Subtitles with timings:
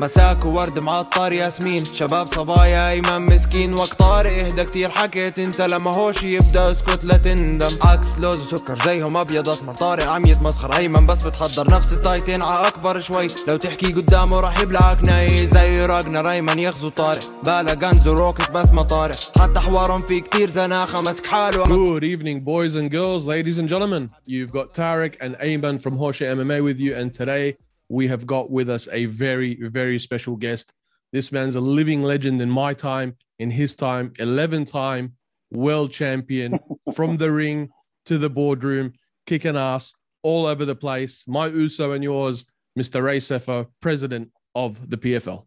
[0.00, 1.84] مساك وورد معطر ياسمين.
[1.84, 3.74] شباب صبايا ايمن مسكين.
[3.74, 4.90] وقت طارق إهدى كتير.
[4.90, 7.78] حكيت أنت لما هوش يبدأ اسكت لا تندم.
[7.82, 9.74] عكس لوز وسكر زيهم أبيض أسمر.
[9.74, 13.26] طارق عم يتمسخر أيمن بس بتحضر نفس التايتين ع أكبر شوي.
[13.48, 15.46] لو تحكي قدامه راح يبلعك ناي.
[15.46, 17.42] زي راجنر أيمن يغزو طارق.
[17.44, 19.16] بالا غنز وروكت بس ما طارق.
[19.40, 21.00] حتى حوارهم في كتير زناخة.
[21.00, 21.64] مسك حاله.
[21.64, 24.10] Good evening, boys and girls, ladies and gentlemen.
[24.28, 27.56] You've got Tarek and Ayman from Horseshoe MMA with you, and today
[27.94, 30.72] we have got with us a very, very special guest.
[31.12, 35.12] This man's a living legend in my time, in his time, 11 time
[35.52, 36.58] world champion
[36.94, 37.70] from the ring
[38.06, 38.92] to the boardroom,
[39.26, 39.92] kicking ass
[40.24, 41.22] all over the place.
[41.28, 42.44] My Uso and yours,
[42.76, 43.02] Mr.
[43.02, 45.46] Ray Sefo, president of the PFL.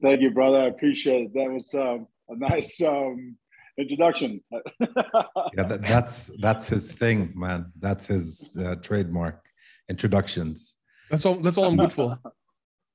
[0.00, 0.58] Thank you, brother.
[0.58, 1.34] I appreciate it.
[1.34, 3.36] That was um, a nice um,
[3.78, 4.40] introduction.
[4.80, 7.72] yeah, that, that's that's his thing, man.
[7.78, 9.41] That's his uh, trademark
[9.88, 10.76] introductions.
[11.10, 11.36] That's all.
[11.36, 12.18] That's all I'm good for.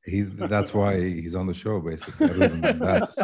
[0.06, 2.30] He's that's why he's on the show, basically.
[2.30, 3.18] Other than that, it's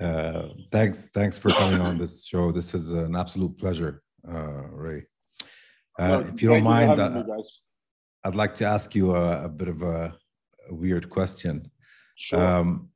[0.00, 2.52] uh, thanks, thanks for coming on this show.
[2.52, 5.06] This is an absolute pleasure, uh, Ray.
[5.98, 7.44] Uh, No, if you don't mind, uh, me.
[8.24, 10.14] I'd like to ask you a, a bit of a,
[10.68, 11.70] a weird question.
[12.16, 12.38] Sure.
[12.38, 12.90] Um,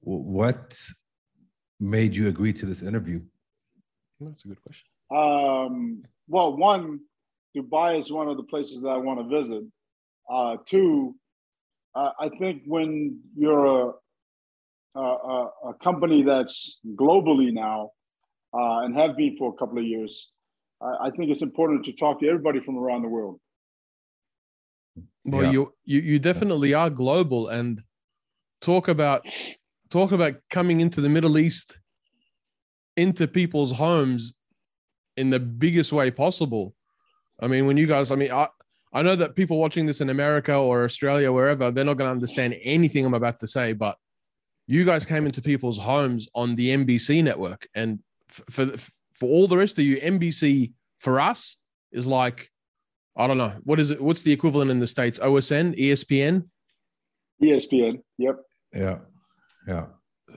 [0.00, 0.76] what
[1.78, 3.20] made you agree to this interview?
[4.20, 4.88] That's a good question.
[5.14, 7.00] Um, well, one,
[7.56, 9.64] Dubai is one of the places that I want to visit.
[10.30, 11.14] Uh, two,
[11.94, 13.92] uh, I think when you're a,
[14.94, 17.90] a, a, a company that's globally now
[18.54, 20.30] uh, and have been for a couple of years,
[20.80, 23.38] I, I think it's important to talk to everybody from around the world.
[25.24, 25.52] Well, Yeah.
[25.52, 27.82] you, you you definitely are global, and
[28.60, 29.24] talk about
[29.88, 31.78] talk about coming into the Middle East,
[32.96, 34.34] into people's homes,
[35.16, 36.74] in the biggest way possible.
[37.42, 38.48] I mean, when you guys, I mean, I
[38.92, 42.12] I know that people watching this in America or Australia, wherever, they're not going to
[42.12, 43.96] understand anything I'm about to say, but
[44.66, 47.98] you guys came into people's homes on the NBC network, and
[48.30, 48.66] f- for
[49.18, 51.56] for all the rest of you, NBC for us
[51.90, 52.48] is like
[53.16, 54.00] I don't know what is it.
[54.00, 55.18] What's the equivalent in the states?
[55.18, 56.44] OSN, ESPN.
[57.42, 58.36] ESPN, yep.
[58.72, 58.98] Yeah,
[59.66, 59.86] yeah.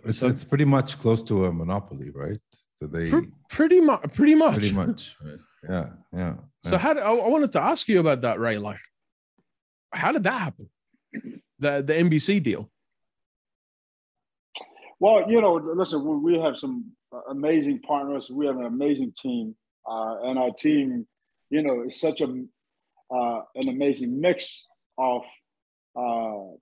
[0.06, 2.40] It's So- it's pretty much close to a monopoly, right?
[2.82, 4.54] So they Pr- pretty much, pretty much.
[4.56, 5.16] pretty much.
[5.24, 5.40] Right?
[5.70, 6.34] Yeah, yeah.
[6.66, 6.78] So yeah.
[6.80, 6.94] how?
[6.94, 8.58] Did, I, I wanted to ask you about that, Ray.
[8.58, 8.80] Like,
[9.94, 10.70] how did that happen?
[11.60, 12.70] The the NBC deal.
[15.00, 18.32] Well, you know, listen, we we have some uh, amazing partners.
[18.32, 19.56] We have an amazing team,
[19.90, 21.06] uh, and our team,
[21.52, 24.66] you know, is such a uh, an amazing mix
[24.98, 25.22] of
[25.96, 26.56] uh,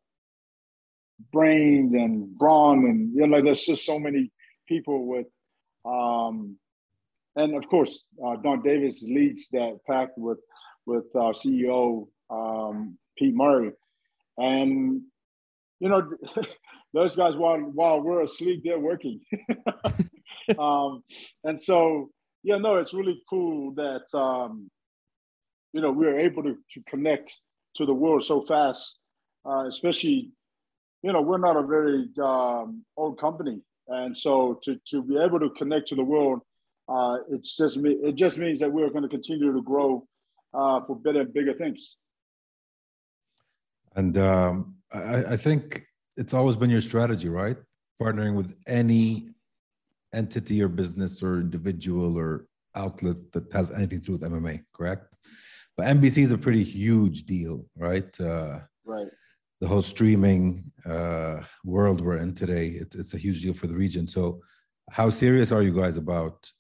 [1.32, 4.32] brains and brawn, and you know, like there's just so many
[4.68, 5.28] people with,
[5.86, 6.58] um,
[7.36, 10.40] and of course, uh, Donn Davis leads that pack with
[10.86, 13.72] with our CEO um, Pete Murray,
[14.38, 15.02] and
[15.80, 16.10] you know.
[16.94, 19.20] those guys while while we're asleep they're working
[20.60, 21.04] um
[21.44, 22.10] and so
[22.44, 24.70] yeah no it's really cool that um
[25.74, 27.40] you know we are able to, to connect
[27.76, 29.00] to the world so fast
[29.46, 30.32] uh especially
[31.02, 35.40] you know we're not a very um old company and so to to be able
[35.40, 36.40] to connect to the world
[36.90, 40.06] uh it's just me it just means that we're going to continue to grow
[40.54, 41.98] uh for better and bigger things
[43.96, 45.86] And um, I, I think
[46.18, 47.58] it's always been your strategy, right?
[48.02, 49.30] Partnering with any
[50.14, 55.16] entity or business or individual or outlet that has anything to do with MMA, correct?
[55.78, 58.20] But NBC is a pretty huge deal, right?
[58.20, 59.08] Uh, right
[59.62, 63.76] the whole streaming uh, world we're in today, it's, it's a huge deal for the
[63.76, 64.06] region.
[64.08, 64.42] So,
[64.92, 66.52] how serious are you guys about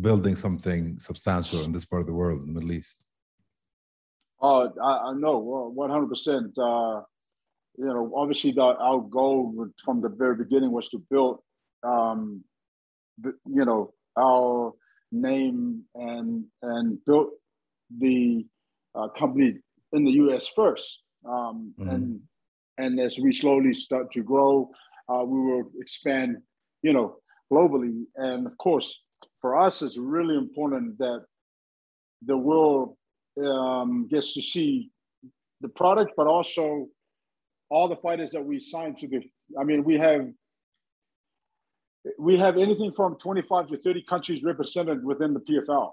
[0.00, 2.98] building something substantial in this part of the world, in the Middle East?
[4.40, 6.56] Oh, I, I know, one hundred percent.
[6.58, 7.02] Uh,
[7.78, 9.40] You know, obviously, the, our goal
[9.84, 11.40] from the very beginning was to build,
[11.82, 12.44] um,
[13.22, 14.72] the, you know, our
[15.10, 17.28] name and and build
[18.04, 18.44] the
[18.94, 19.50] uh, company
[19.96, 20.44] in the U.S.
[20.48, 20.88] first,
[21.24, 21.88] um, Mhm.
[21.92, 22.04] and
[22.82, 24.52] and as we slowly start to grow,
[25.10, 26.30] uh, we will expand,
[26.86, 27.08] you know,
[27.52, 28.04] globally.
[28.16, 28.88] And of course,
[29.42, 31.24] for us, it's really important that
[32.24, 32.96] the world
[33.44, 34.90] um, gets to see
[35.60, 36.86] the product, but also
[37.68, 39.20] all the fighters that we signed to the.
[39.60, 40.28] I mean, we have
[42.18, 45.92] we have anything from 25 to 30 countries represented within the PFL.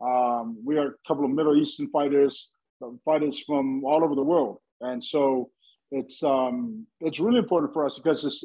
[0.00, 2.50] Um, we are a couple of Middle Eastern fighters,
[2.82, 5.50] uh, fighters from all over the world, and so
[5.90, 8.44] it's um, it's really important for us because it's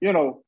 [0.00, 0.44] you know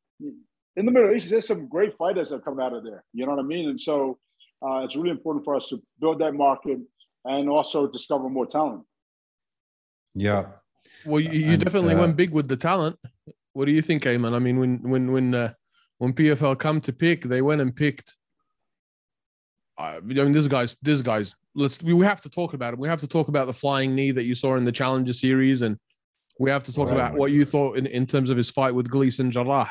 [0.78, 3.04] in the Middle East there's some great fighters that come out of there.
[3.12, 3.68] You know what I mean?
[3.68, 4.18] And so
[4.64, 6.78] uh, it's really important for us to build that market
[7.24, 8.82] and also discover more talent.
[10.14, 10.46] Yeah.
[11.04, 12.96] Well, you, you And, definitely uh, went big with the talent.
[13.52, 14.32] What do you think, Ayman?
[14.34, 15.52] I mean, when when when uh,
[15.98, 18.16] when PFL come to pick, they went and picked.
[19.76, 21.34] I mean, this guy's this guy's.
[21.54, 22.78] Let's we we have to talk about it.
[22.78, 25.62] We have to talk about the flying knee that you saw in the Challenger Series,
[25.62, 25.76] and
[26.38, 26.94] we have to talk Right.
[26.94, 29.68] about what you thought in, in terms of his fight with Gleason Jarrah.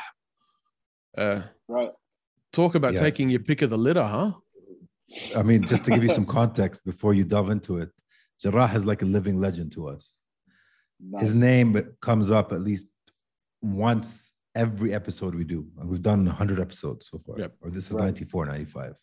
[1.16, 1.90] Uh, Right.
[2.52, 3.00] talk about Yeah.
[3.00, 4.32] taking your pick of the litter, huh?
[5.34, 7.90] I mean, just to give you some context before you delve into it,
[8.40, 10.22] Jarrah is like a living legend to us.
[11.00, 11.22] Nice.
[11.22, 12.86] His name comes up at least
[13.60, 15.66] once every episode we do.
[15.78, 17.38] And we've done 100 episodes so far.
[17.38, 17.56] Yep.
[17.60, 18.04] Or this is Right.
[18.04, 18.96] 94, 95.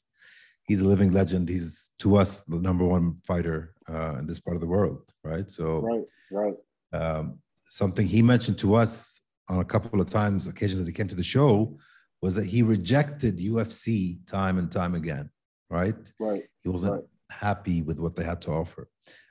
[0.63, 1.47] He's a living legend.
[1.47, 5.49] He's to us the number one fighter uh, in this part of the world, right?
[5.49, 6.05] So Right.
[6.31, 6.55] Right.
[6.93, 11.07] um, something he mentioned to us on a couple of times, occasions that he came
[11.07, 11.77] to the show,
[12.25, 15.29] was that he rejected UFC time and time again,
[15.69, 16.01] right?
[16.19, 16.43] Right.
[16.63, 17.03] He wasn't Right.
[17.29, 18.83] happy with what they had to offer.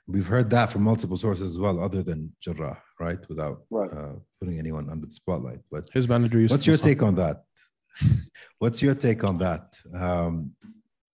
[0.07, 3.21] We've heard that from multiple sources as well, other than Jarrah, right?
[3.27, 3.91] Without Right.
[3.91, 5.59] uh, putting anyone under the spotlight.
[5.69, 7.37] But His manager used what's your take on that?
[8.61, 9.65] what's your take on that?
[9.93, 10.55] Um,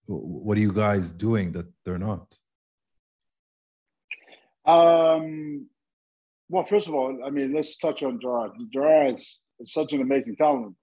[0.05, 2.25] what are you guys doing that they're not?
[4.65, 5.67] Um,
[6.47, 8.51] well, first of all, I mean, let's touch on Jarrah.
[8.71, 10.75] Jarrah is, is such an amazing talent.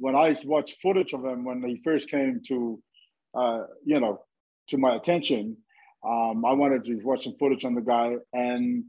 [0.00, 2.82] When I watched footage of him when he first came to,
[3.38, 4.22] uh, you know,
[4.70, 5.58] to my attention,
[6.02, 8.84] um, I wanted to watch some footage on the guy, and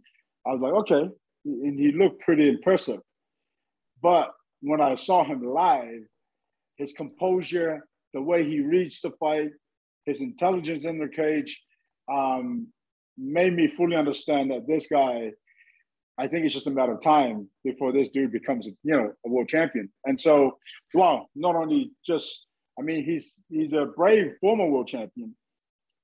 [0.47, 1.09] I was like, okay,
[1.45, 3.01] and he looked pretty impressive.
[4.01, 4.31] But
[4.61, 6.03] when I saw him live,
[6.77, 9.51] his composure, the way he reads the fight,
[10.05, 11.61] his intelligence in the cage,
[12.11, 12.67] um,
[13.17, 15.31] made me fully understand that this guy,
[16.17, 19.29] I think it's just a matter of time before this dude becomes, you know, a
[19.29, 19.89] world champion.
[20.05, 20.57] And so,
[20.93, 22.45] wow, not only just,
[22.77, 25.35] I mean, he's he's a brave former world champion,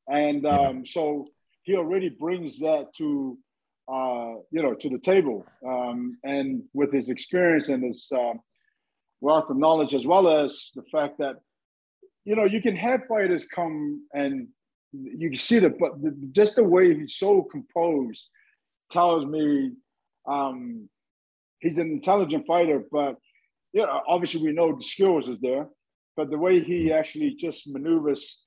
[0.09, 1.27] and um, so
[1.63, 3.37] he already brings that to,
[3.91, 5.45] uh, you know, to the table.
[5.65, 8.39] Um, and with his experience and his um,
[9.21, 11.35] wealth of knowledge, as well as the fact that,
[12.23, 14.47] you know, you can have fighters come and
[14.93, 18.29] you can see that, but the, just the way he's so composed
[18.89, 19.71] tells me
[20.27, 20.89] um,
[21.59, 22.83] he's an intelligent fighter.
[22.91, 23.15] But
[23.73, 25.67] yeah, obviously we know the skills is there,
[26.15, 28.41] but the way he actually just maneuvers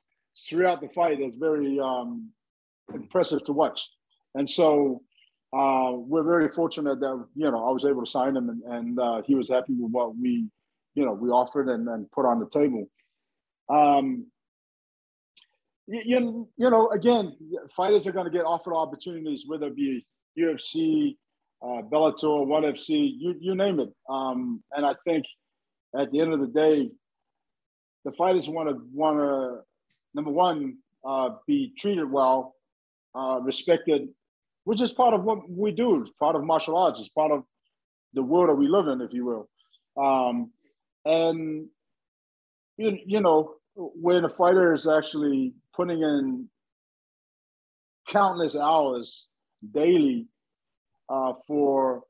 [0.49, 2.31] throughout the fight is very um,
[2.95, 3.89] impressive to watch.
[4.35, 5.03] And so
[5.57, 9.01] uh, we're very fortunate that you know I was able to sign him, and, and
[9.01, 10.49] uh, he was happy with what we
[10.95, 12.89] you know we offered and, and put on the table.
[13.69, 14.27] Um,
[15.87, 17.37] you, you, you know, again,
[17.77, 20.05] fighters are going to get offered opportunities, whether it be
[20.39, 21.17] UFC,
[21.63, 23.91] uh, Bellator, ONE FC, you, you name it.
[24.09, 25.27] Um, and I think
[25.99, 26.91] at the end of the day,
[28.05, 29.61] the fighters want to want to
[30.15, 32.55] number one uh, be treated well,
[33.15, 34.09] uh, respected,
[34.65, 36.01] which is part of what we do.
[36.01, 36.99] It's part of martial arts.
[36.99, 37.45] It's part of
[38.15, 39.49] the world that we live in, if you will.
[40.03, 40.51] Um,
[41.05, 41.67] and
[42.79, 46.49] you, you know, when a fighter is actually putting in
[48.09, 49.27] countless hours
[49.73, 50.27] daily
[51.11, 52.03] uh, for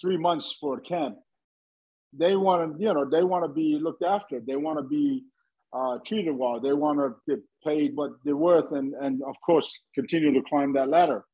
[0.00, 1.16] three months for a camp,
[2.12, 4.40] they want to, you know, they want to be looked after.
[4.40, 5.24] They want to be
[5.72, 6.60] uh, treated well.
[6.60, 10.72] They want to get paid what they're worth, and and of course continue to climb
[10.72, 11.24] that ladder.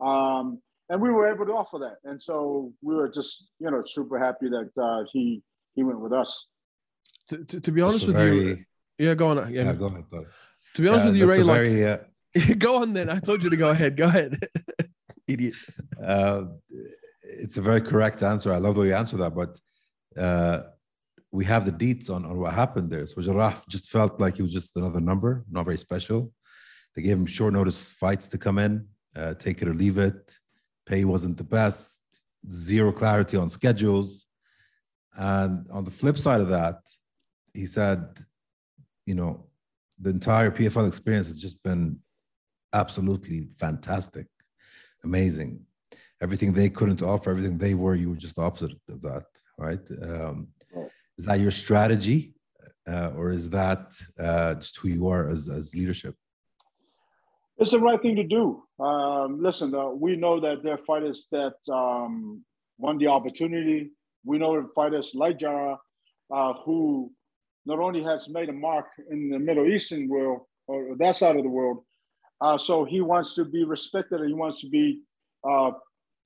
[0.00, 3.82] Um, and we were able to offer that, and so we were just, you know,
[3.86, 5.42] super happy that uh, he
[5.74, 6.46] he went with us.
[7.28, 8.64] To, to, to be honest with a you,
[8.98, 9.36] yeah, go on.
[9.52, 10.04] Yeah, Yeah, go ahead.
[10.10, 10.26] Todd.
[10.74, 13.10] to be honest Yeah, with you, Ray, a like, very, uh, go on then.
[13.10, 13.96] I told you to go ahead.
[13.96, 14.38] Go ahead,
[15.28, 15.54] idiot.
[16.02, 16.44] Uh,
[17.22, 18.52] it's a very correct answer.
[18.52, 19.58] I love the way you answer that, but
[20.20, 20.62] uh,
[21.32, 23.06] we have the deets on, on what happened there.
[23.06, 26.32] So Jarrah just felt like he was just another number, not very special.
[26.94, 30.38] They gave him short notice fights to come in, uh, take it or leave it.
[30.86, 32.00] Pay wasn't the best,
[32.50, 34.26] zero clarity on schedules.
[35.14, 36.78] And on the flip side of that,
[37.52, 38.18] he said,
[39.04, 39.46] you know,
[39.98, 41.98] the entire PFL experience has just been
[42.72, 44.26] absolutely fantastic,
[45.08, 45.50] amazing
[46.20, 49.26] everything they couldn't offer, everything they were, you were just opposite of that,
[49.58, 49.84] right?
[50.02, 50.48] Um,
[51.18, 52.34] is that your strategy,
[52.92, 53.84] uh, or is that
[54.18, 56.14] uh, just who you are as, as leadership?
[57.58, 58.62] It's the right thing to do.
[58.78, 62.44] Um, listen, uh, we know that there are fighters that um,
[62.76, 63.92] won the opportunity.
[64.24, 65.78] We know that fighters like Jarrah,
[66.30, 67.10] uh, who
[67.64, 71.44] not only has made a mark in the Middle Eastern world or that side of
[71.44, 71.78] the world,
[72.40, 75.00] uh, so he wants to be respected and he wants to be
[75.48, 75.70] uh,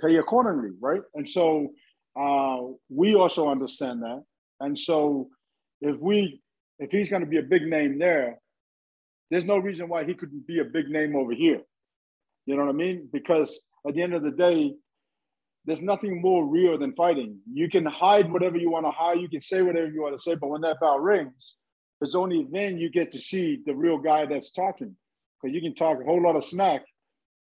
[0.00, 1.02] pay accordingly, right?
[1.14, 1.68] And so
[2.18, 4.22] uh, we also understand that.
[4.60, 5.28] And so
[5.80, 6.40] if we
[6.78, 8.38] if he's going to be a big name there,
[9.30, 11.60] there's no reason why he couldn't be a big name over here.
[12.46, 13.08] You know what I mean?
[13.12, 14.74] Because at the end of the day,
[15.66, 17.38] there's nothing more real than fighting.
[17.52, 20.22] You can hide whatever you want to hide, you can say whatever you want to
[20.22, 21.56] say, but when that bell rings,
[22.00, 24.96] it's only then you get to see the real guy that's talking.
[25.40, 26.82] Because you can talk a whole lot of smack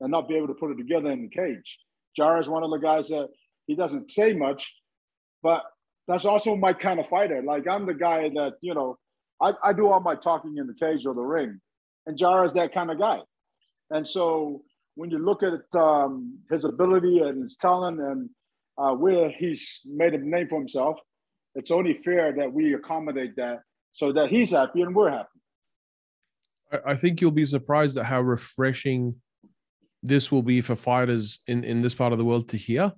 [0.01, 1.79] and not be able to put it together in the cage.
[2.17, 3.29] Jarrah is one of the guys that
[3.67, 4.75] he doesn't say much,
[5.43, 5.63] but
[6.07, 7.43] that's also my kind of fighter.
[7.43, 8.99] Like I'm the guy that, you know,
[9.41, 11.61] I, I do all my talking in the cage or the ring.
[12.07, 13.21] And Jarrah is that kind of guy.
[13.91, 14.63] And so
[14.97, 18.31] when you look at um, his ability and his talent and
[18.77, 20.99] uh, where he's made a name for himself,
[21.55, 23.61] it's only fair that we accommodate that
[23.93, 25.34] so that he's happy and we're happy.
[26.73, 29.17] I- think you'll be surprised at how refreshing
[30.03, 32.93] this will be for fighters in, in this part of the world to hear.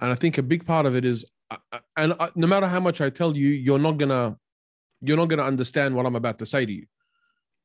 [0.00, 1.24] And I think a big part of it is,
[1.96, 4.36] and no matter how much I tell you, you're not gonna,
[5.00, 6.86] you're not gonna understand what I'm about to say to you.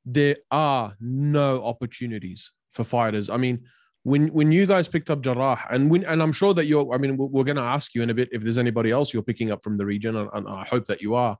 [0.06, 3.30] There are no opportunities for fighters.
[3.30, 3.66] I mean,
[4.04, 6.94] when when you guys picked up Jarrah, and when and I'm sure that you're.
[6.94, 9.14] I mean, we're, we're going to ask you in a bit if there's anybody else
[9.14, 11.38] you're picking up from the region, and, and I hope that you are.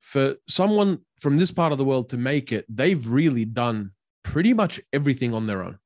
[0.00, 4.54] For someone from this part of the world to make it, they've really done pretty
[4.54, 5.78] much everything on their own.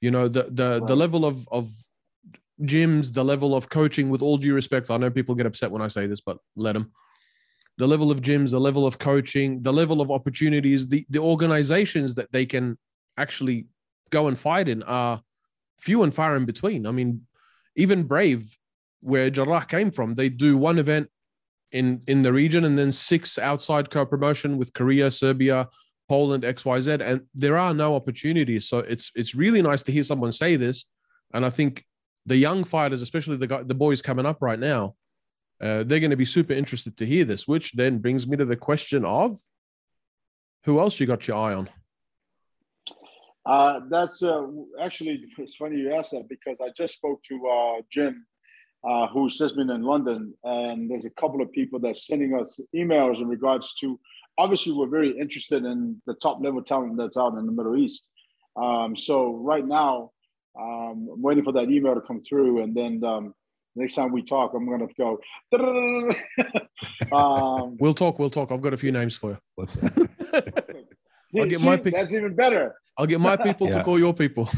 [0.00, 1.70] You know, the the the level of of
[2.62, 4.10] gyms, the level of coaching.
[4.10, 6.72] With all due respect, I know people get upset when I say this, but let
[6.72, 6.92] them.
[7.78, 12.14] The level of gyms, the level of coaching, the level of opportunities, the the organizations
[12.14, 12.78] that they can
[13.16, 13.66] actually
[14.10, 15.22] go and fight in are
[15.80, 16.86] few and far in between.
[16.86, 17.26] I mean,
[17.76, 18.56] even Brave,
[19.00, 21.08] where Jarrah came from, they do one event
[21.72, 25.68] in in the region and then six outside co-promotion with Korea, Serbia,
[26.08, 28.68] Poland, XYZ, and there are no opportunities.
[28.68, 30.86] So it's it's really nice to hear someone say this.
[31.34, 31.84] And I think
[32.26, 34.94] the young fighters, especially the guy, the boys coming up right now,
[35.60, 37.46] uh, they're going to be super interested to hear this.
[37.46, 39.36] Which then brings me to the question of
[40.64, 41.68] who else you got your eye on?
[43.44, 44.46] Uh, that's uh,
[44.80, 48.26] actually it's funny you asked that because I just spoke to uh, Jim,
[48.84, 52.60] uh, who's just been in London, and there's a couple of people that's sending us
[52.74, 53.98] emails in regards to.
[54.38, 58.06] Obviously, we're very interested in the top level talent that's out in the Middle East.
[58.56, 60.12] Um, so right now,
[60.58, 63.34] um, I'm waiting for that email to come through, and then um,
[63.74, 65.18] next time we talk, I'm gonna go.
[67.80, 68.18] We'll talk.
[68.18, 68.52] We'll talk.
[68.52, 69.66] I've got a few names for you.
[71.36, 72.74] I'll get my see, pick- That's even better.
[72.96, 74.48] I'll get my people to call your people.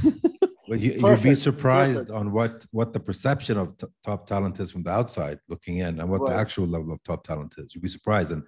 [0.71, 2.11] Well, you, you'd be surprised perfect.
[2.11, 3.75] on what what the perception of
[4.05, 7.25] top talent is from the outside looking in, and what the actual level of top
[7.25, 7.75] talent is.
[7.75, 8.31] You'd be surprised.
[8.31, 8.45] And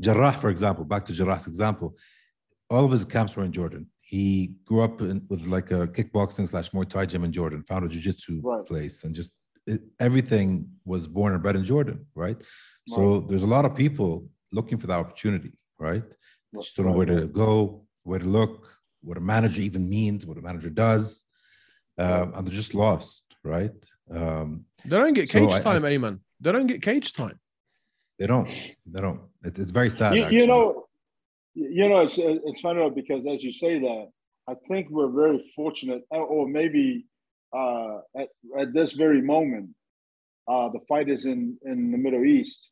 [0.00, 1.96] Jarrah, for example, back to Jarrah's example,
[2.70, 3.86] all of his camps were in Jordan.
[4.00, 7.84] He grew up in, with like a kickboxing slash Muay Thai gym in Jordan, found
[7.84, 8.66] a jiu-jitsu Right.
[8.66, 9.30] place, and just
[9.68, 12.38] it, everything was born and bred in Jordan, right?
[12.88, 16.02] So there's a lot of people looking for that opportunity, right?
[16.52, 20.26] They just don't know where to go, where to look, what a manager even means,
[20.26, 21.24] what a manager does,
[21.98, 23.72] um, and they're just lost, right?
[24.10, 26.20] Um, They don't get So cage I- I- time, Ayman.
[26.40, 27.38] They don't get cage time.
[28.18, 28.48] they don't,
[28.86, 29.20] they don't.
[29.44, 30.14] It, it's very sad.
[30.16, 30.86] you, you know,
[31.54, 34.04] you know, it's it's funny because as you say that,
[34.48, 37.06] I think we're very fortunate, or- or maybe
[37.52, 38.28] uh, at
[38.58, 39.70] at this very moment,
[40.48, 42.70] uh, the fighters in in the Middle East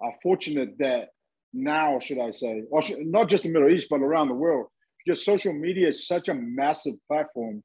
[0.00, 1.08] are fortunate that
[1.52, 4.66] now, should I say, or should, not just the Middle East, but around the world,
[5.00, 7.62] because social media is such a massive platform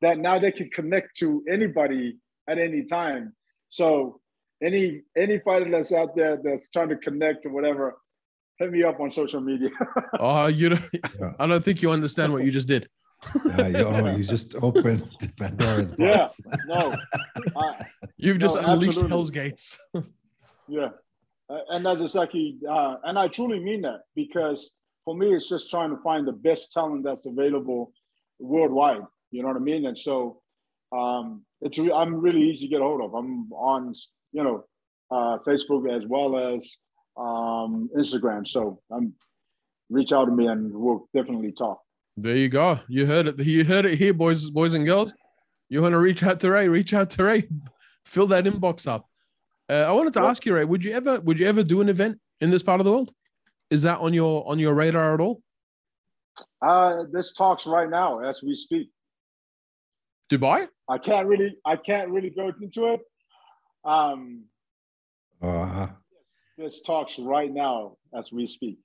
[0.00, 2.16] that now they can connect to anybody
[2.48, 3.34] at any time.
[3.70, 4.20] So
[4.62, 7.96] any any fighter that's out there that's trying to connect or whatever,
[8.58, 9.70] hit me up on social media.
[10.20, 11.32] Oh, you don't, Yeah.
[11.38, 12.88] I don't think you understand what you just did.
[13.46, 16.40] Yeah, you, oh, you just opened Pandora's box.
[16.44, 16.54] Yeah.
[16.66, 16.94] no,
[17.56, 17.86] I,
[18.16, 19.10] You've just No, unleashed absolutely.
[19.10, 19.78] Hell's Gates.
[20.68, 20.90] yeah,
[21.70, 24.70] and that's exactly, uh, and I truly mean that because
[25.04, 27.92] for me, it's just trying to find the best talent that's available
[28.38, 29.02] worldwide.
[29.30, 29.86] You know what I mean?
[29.86, 30.40] And so
[30.96, 33.14] um, it's re- I'm really easy to get a hold of.
[33.14, 33.94] I'm on,
[34.32, 34.64] you know,
[35.10, 36.78] uh, Facebook as well as
[37.16, 38.46] um, Instagram.
[38.46, 39.14] So I'm
[39.90, 41.80] reach out to me and we'll definitely talk.
[42.16, 42.78] There you go.
[42.88, 43.38] You heard it.
[43.38, 45.14] You heard it here, boys, boys and girls.
[45.68, 46.68] You want to reach out to Ray?
[46.68, 47.48] Reach out to Ray.
[48.04, 49.06] Fill that inbox up.
[49.70, 50.30] Uh, I wanted to Yep.
[50.30, 50.64] ask you, Ray.
[50.64, 51.20] Would you ever?
[51.20, 53.12] Would you ever do an event in this part of the world?
[53.70, 55.42] Is that on your on your radar at all?
[56.62, 58.90] Uh, this talks right now as we speak.
[60.30, 60.68] Dubai?
[60.88, 63.00] I can't really, I can't really go into it.
[63.84, 64.44] Um,
[65.40, 65.86] Uh,
[66.56, 68.78] this talks right now as we speak.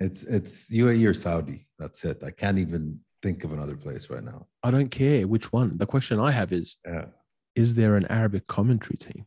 [0.00, 1.58] it's it's UAE or Saudi.
[1.78, 2.18] That's it.
[2.24, 2.82] I can't even
[3.22, 4.40] think of another place right now.
[4.66, 5.68] I don't care which one.
[5.82, 7.06] The question I have is: Yeah.
[7.54, 9.26] Is there an Arabic commentary team?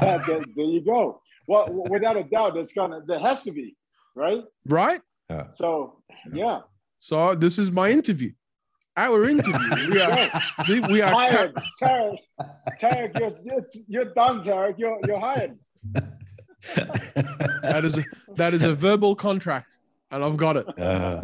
[0.00, 1.22] there, there you go.
[1.46, 3.76] Well, without a doubt, there's gonna, there has to be,
[4.14, 4.42] right?
[4.66, 5.00] Right?
[5.28, 5.46] Yeah.
[5.54, 6.02] So,
[6.32, 6.60] yeah,
[6.98, 8.32] So this is my interview.
[8.96, 9.90] Our interview.
[9.90, 10.30] We are
[10.68, 12.16] we- we are hired, Tarek.
[12.80, 14.74] Tarek, you're, you're, you're done, Tarek.
[14.78, 15.58] You're, you're hired.
[16.74, 18.04] that is a,
[18.36, 19.78] that is a verbal contract,
[20.10, 20.66] and I've got it.
[20.78, 21.22] Uh,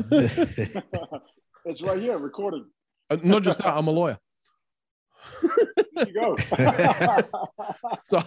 [1.65, 2.65] it's right here, recording.
[3.11, 4.17] Uh, Not just that, I'm a lawyer,
[5.97, 6.37] There you go.
[8.05, 8.21] so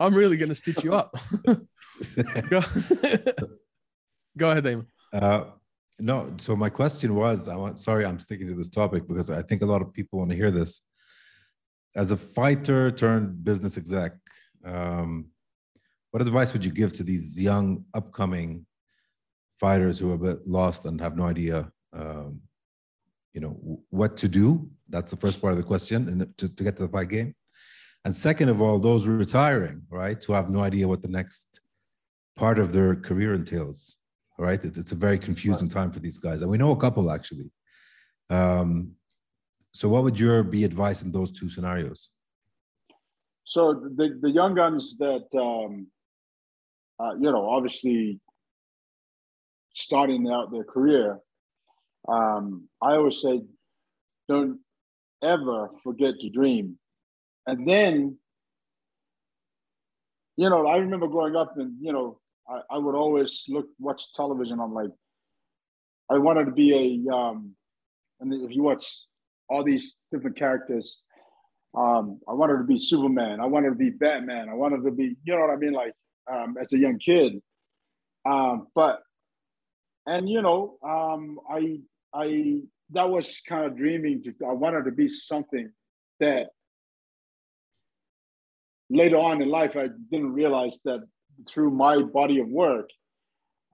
[0.00, 1.16] I'm really going to stitch you up.
[1.46, 2.60] Go,
[4.36, 4.86] Go ahead, Ayman.
[5.12, 5.44] Uh,
[6.00, 9.42] no, so my question was, I want, sorry, I'm sticking to this topic because I
[9.42, 10.82] think a lot of people want to hear this.
[11.96, 14.12] As a fighter turned business exec,
[14.64, 15.26] um,
[16.10, 18.66] what advice would you give to these young, upcoming
[19.58, 22.40] fighters who are a bit lost and have no idea, um,
[23.32, 24.68] you know, what to do?
[24.88, 27.34] That's the first part of the question, and to, to get to the fight game.
[28.04, 31.60] And second of all, those retiring, right, who have no idea what the next
[32.34, 33.96] part of their career entails
[34.40, 34.62] right?
[34.64, 37.50] It's, it's a very confusing time for these guys, and we know a couple actually.
[38.28, 38.92] Um,
[39.72, 42.10] so, what would your be advice in those two scenarios?
[43.50, 45.88] So the, the young guns that, um,
[47.00, 48.20] uh, you know, obviously
[49.74, 51.18] starting out their career,
[52.08, 53.42] um, I always say,
[54.28, 54.60] don't
[55.20, 56.78] ever forget to dream.
[57.44, 58.18] And then,
[60.36, 62.19] you know, I remember growing up and, you know,
[62.50, 64.60] I, I would always look, watch television.
[64.60, 64.90] I'm like,
[66.10, 67.54] I wanted to be a, um,
[68.20, 68.84] and if you watch
[69.48, 71.00] all these different characters,
[71.76, 73.40] um, I wanted to be Superman.
[73.40, 74.48] I wanted to be Batman.
[74.48, 75.72] I wanted to be, you know what I mean?
[75.72, 75.94] Like
[76.30, 77.40] um, as a young kid.
[78.28, 79.00] Um, but,
[80.06, 81.78] and you know, um, I,
[82.12, 85.70] I, that was kind of dreaming to, I wanted to be something
[86.18, 86.48] that
[88.90, 91.06] later on in life, I didn't realize that
[91.48, 92.90] through my body of work,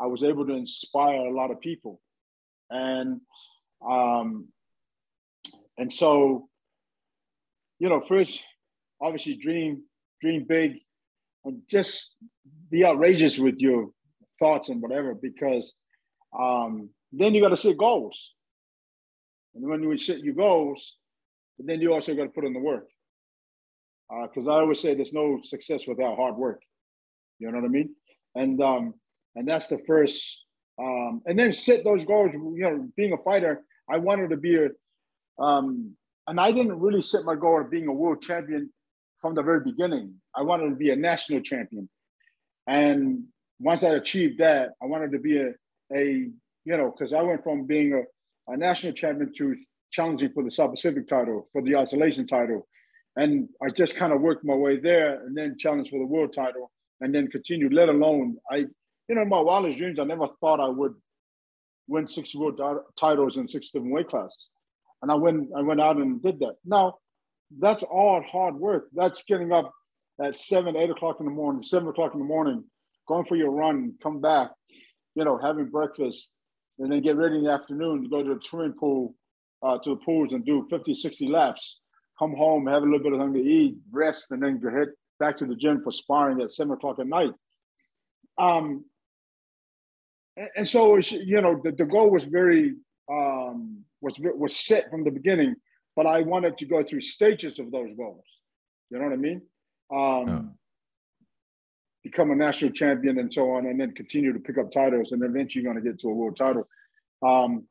[0.00, 2.00] I was able to inspire a lot of people.
[2.70, 3.20] And,
[3.87, 4.49] um,
[5.78, 6.49] and so,
[7.78, 8.43] you know, first,
[9.00, 9.82] obviously dream,
[10.21, 10.78] dream big
[11.45, 12.14] and just
[12.71, 13.91] be outrageous with your
[14.38, 15.75] thoughts and whatever, because
[16.38, 18.34] um, then you got to set goals.
[19.54, 20.97] And when you set your goals,
[21.58, 22.88] then you also got to put in the work.
[24.10, 26.60] Because I always say there's no success without hard work.
[27.38, 27.94] You know what I mean?
[28.34, 28.94] And um,
[29.34, 30.44] and that's the first.
[30.78, 32.34] Um, and then set those goals.
[32.34, 34.68] You know, being a fighter, I wanted to be a.
[35.42, 35.96] Um,
[36.26, 38.70] and I didn't really set my goal of being a world champion
[39.20, 40.14] from the very beginning.
[40.34, 41.88] I wanted to be a national champion,
[42.66, 43.25] and
[43.60, 45.52] once I achieved that, I wanted to be a
[45.94, 46.28] a
[46.64, 49.56] you know because I went from being a, a national champion to
[49.90, 52.66] challenging for the South Pacific title, for the isolation title,
[53.14, 56.32] and I just kind of worked my way there, and then challenged for the world
[56.32, 56.70] title,
[57.00, 57.73] and then continued.
[57.73, 58.56] Let alone I,
[59.09, 60.95] you know, in my wildest dreams, I never thought I would
[61.89, 64.49] win six world ti- titles in six different weight classes,
[65.02, 66.56] and I went I went out and did that.
[66.65, 66.95] Now,
[67.59, 68.89] that's all hard work.
[68.95, 69.73] That's getting up
[70.23, 72.65] at seven, eight o'clock in the morning, seven o'clock in the morning,
[73.06, 74.50] going for your run, come back,
[75.15, 76.32] you know, having breakfast,
[76.78, 79.15] and then get ready in the afternoon to go to the swimming pool,
[79.63, 81.80] uh, to the pools and do 50, 60 laps.
[82.19, 84.89] Come home, have a little bit of something to eat, rest, and then go head
[85.19, 87.33] back to the gym for sparring at seven o'clock at night.
[88.39, 88.85] Um,
[90.37, 92.75] and, and so it's, you know the, the goal was very
[93.11, 95.55] um, was was set from the beginning,
[95.95, 98.25] but I wanted to go through stages of those goals.
[98.91, 99.43] You know what I mean?
[99.93, 100.43] Um, Yeah.
[102.05, 105.25] Become a national champion and so on, and then continue to pick up titles, and
[105.25, 106.69] eventually going to get to a world title.
[107.21, 107.67] Um,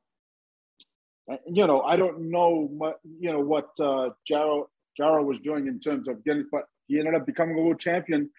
[1.48, 4.66] you know, I don't know what you know what uh, Jaro
[5.00, 8.30] Jaro was doing in terms of getting, but he ended up becoming a world champion.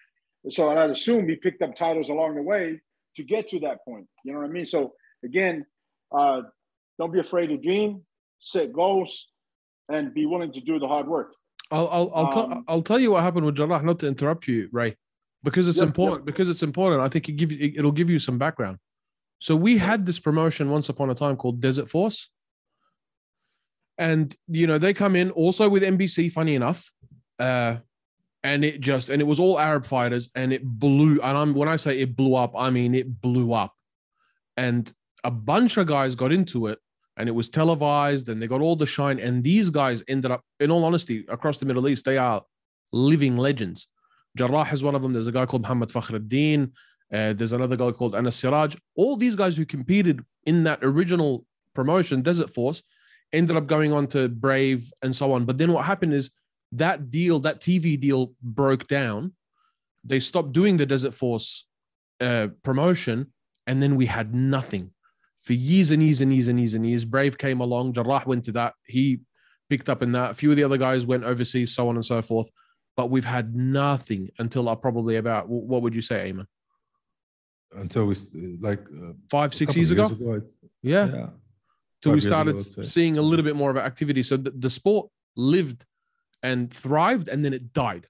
[0.49, 2.79] So I'd assume he picked up titles along the way
[3.15, 4.07] to get to that point.
[4.23, 4.65] You know what I mean?
[4.65, 5.65] So again,
[6.11, 6.43] uh,
[6.99, 8.03] don't be afraid to dream,
[8.39, 9.27] set goals,
[9.89, 11.33] and be willing to do the hard work.
[11.71, 13.83] I'll I'll I'll, tell Um, I'll tell you what happened with Jarrah.
[13.83, 14.95] Not to interrupt you, Ray,
[15.43, 16.19] because it's Yep, important.
[16.21, 16.25] yep.
[16.25, 17.01] Because it's important.
[17.01, 18.77] I think it give you, it'll give you some background.
[19.39, 22.29] So we had this promotion once upon a time called Desert Force,
[23.97, 26.31] and you know they come in also with NBC.
[26.31, 26.91] Funny enough,
[27.37, 27.77] uh,
[28.43, 31.21] and it just and it was all Arab fighters, and it blew.
[31.21, 33.73] And I'm when I say it blew up, I mean it blew up,
[34.55, 34.91] and
[35.23, 36.79] a bunch of guys got into it
[37.17, 39.19] and it was televised and they got all the shine.
[39.19, 42.43] And these guys ended up, in all honesty, across the Middle East, they are
[42.93, 43.87] living legends.
[44.37, 45.13] Jarrah is one of them.
[45.13, 46.71] There's a guy called Mohammad Fakhreddine.
[47.11, 48.75] Uh, there's another guy called Anas Siraj.
[48.95, 52.83] All these guys who competed in that original promotion, Desert Force,
[53.33, 55.45] ended up going on to Brave and so on.
[55.45, 56.29] But then what happened is
[56.73, 59.33] that deal, that TV deal broke down.
[60.03, 61.67] They stopped doing the Desert Force
[62.21, 63.33] uh, promotion,
[63.65, 64.91] and then we had nothing
[65.41, 67.05] for years and years and years and years and years.
[67.05, 67.93] Brave came along.
[67.93, 68.73] Jarrah went to that.
[68.85, 69.21] He
[69.69, 70.31] picked up in that.
[70.31, 72.49] A few of the other guys went overseas, so on and so forth.
[72.95, 76.47] But we've had nothing until uh, probably about what would you say, Ayman?
[77.75, 78.15] Until we
[78.59, 80.41] like uh, Five, six couple years of ago.
[80.81, 81.05] Yeah.
[81.05, 81.27] yeah.
[82.01, 84.23] Till we years ago, started seeing a little bit more of activity.
[84.23, 85.85] So the, the sport lived
[86.47, 88.05] and thrived, and then it died.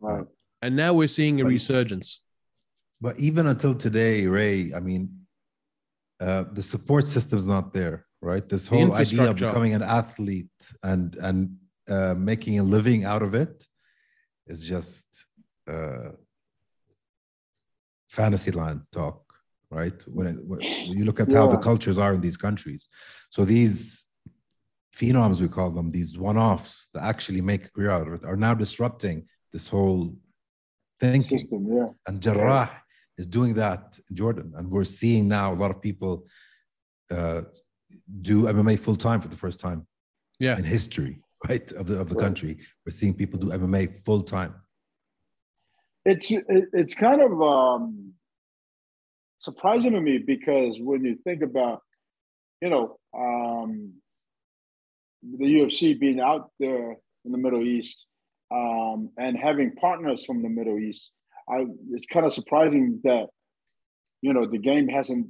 [0.00, 0.26] Right.
[0.62, 2.08] And now we're seeing a But- resurgence.
[3.06, 5.02] But even until today, Ray, I mean,
[6.26, 7.96] uh, the support system's not there,
[8.30, 8.46] right?
[8.54, 10.60] This whole idea of becoming an athlete
[10.90, 11.38] and and
[11.94, 13.54] uh, making a living out of it
[14.52, 15.06] is just
[15.74, 16.10] uh,
[18.08, 19.20] fantasy land talk,
[19.78, 19.98] right?
[20.16, 20.60] When, it, when
[20.98, 22.88] you look at how the cultures are in these countries,
[23.34, 24.05] so these
[24.98, 28.36] phenoms we call them, these one-offs that actually make a career out of it, are
[28.36, 30.16] now disrupting this whole
[31.00, 31.38] thinking.
[31.38, 31.88] System, yeah.
[32.06, 32.70] And Jarrah
[33.18, 34.52] is doing that in Jordan.
[34.56, 36.26] And we're seeing now a lot of people
[37.10, 37.42] uh,
[38.22, 39.86] do MMA full time for the first time
[40.38, 40.58] Yeah.
[40.58, 41.70] in history, right?
[41.72, 42.24] Of the, of the Right.
[42.24, 42.58] country.
[42.84, 44.54] We're seeing people do MMA full time.
[46.04, 48.12] It's it's kind of um,
[49.40, 51.82] surprising to me because when you think about,
[52.62, 53.94] you know, um,
[55.38, 58.06] the UFC being out there in the Middle East
[58.52, 61.10] um, and having partners from the Middle East,
[61.48, 63.26] I it's kind of surprising that
[64.22, 65.28] you know the game hasn't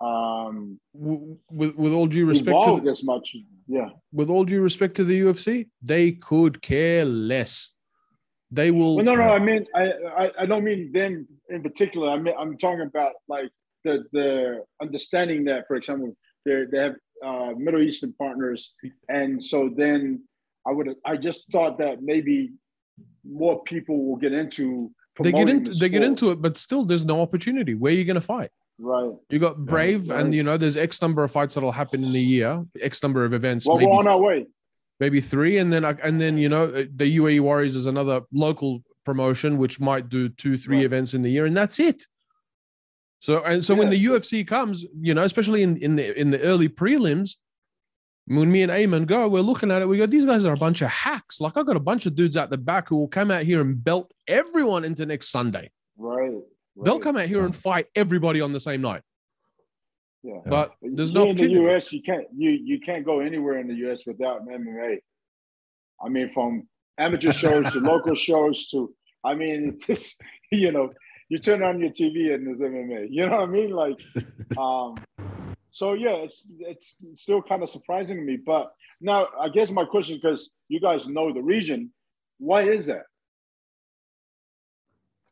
[0.00, 3.36] um, With with all due respect to as much.
[3.66, 7.70] Yeah, with all due respect to the UFC, they could care less.
[8.50, 8.96] They will.
[8.96, 9.30] Well, no, no.
[9.30, 12.10] I mean, I, I, I don't mean them in particular.
[12.10, 13.50] I mean, I'm talking about like
[13.84, 18.74] the the understanding that, for example, they they have uh, Middle Eastern partners,
[19.08, 20.22] and so then
[20.66, 22.52] I would I just thought that maybe
[23.24, 24.90] more people will get into.
[25.22, 27.74] they get into the they get into it, but still, there's no opportunity.
[27.74, 28.50] Where are you going to fight?
[28.78, 29.12] right.
[29.30, 30.20] You got Brave, right.
[30.20, 33.24] and you know there's X number of fights that'll happen in a year, X number
[33.24, 34.46] of events, Well, maybe we're on our way.
[35.00, 39.58] maybe three, and then and then you know the UAE Warriors is another local promotion
[39.58, 40.86] which might do two, three Right.
[40.86, 42.06] events in the year, and that's it.
[43.24, 46.38] So and so when the UFC comes, you know, especially in in the in the
[46.42, 47.36] early prelims,
[48.26, 49.88] when me and Ayman go, we're looking at it.
[49.88, 51.40] We go, these guys are a bunch of hacks.
[51.40, 53.62] Like I've got a bunch of dudes out the back who will come out here
[53.62, 55.70] and belt everyone into next Sunday.
[55.96, 56.34] Right.
[56.76, 59.00] They'll come out here and fight everybody on the same night.
[60.22, 60.40] Yeah.
[60.44, 61.48] But there's no in the.
[61.48, 61.94] U.S.
[61.94, 64.02] You can't you you can't go anywhere in the U.S.
[64.06, 64.98] without MMA.
[66.04, 70.20] I mean, from amateur shows to local shows to I mean, it's just
[70.52, 70.90] you know,
[71.28, 73.08] you turn on your TV and there's MMA.
[73.10, 73.70] You know what I mean?
[73.70, 74.00] Like,
[74.58, 74.96] um,
[75.70, 78.36] so yeah, it's it's still kind of surprising to me.
[78.36, 81.92] But now, I guess my question, because you guys know the region,
[82.38, 83.04] why is that?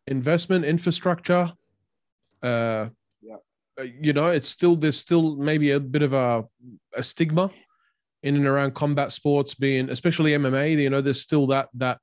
[0.09, 1.51] investment infrastructure
[2.43, 2.89] uh
[3.23, 3.37] Yeah.
[3.79, 6.45] uh, you know it's still there's still maybe a bit of a,
[6.97, 7.51] a stigma
[8.23, 11.99] in and around combat sports being especially mma you know there's still that that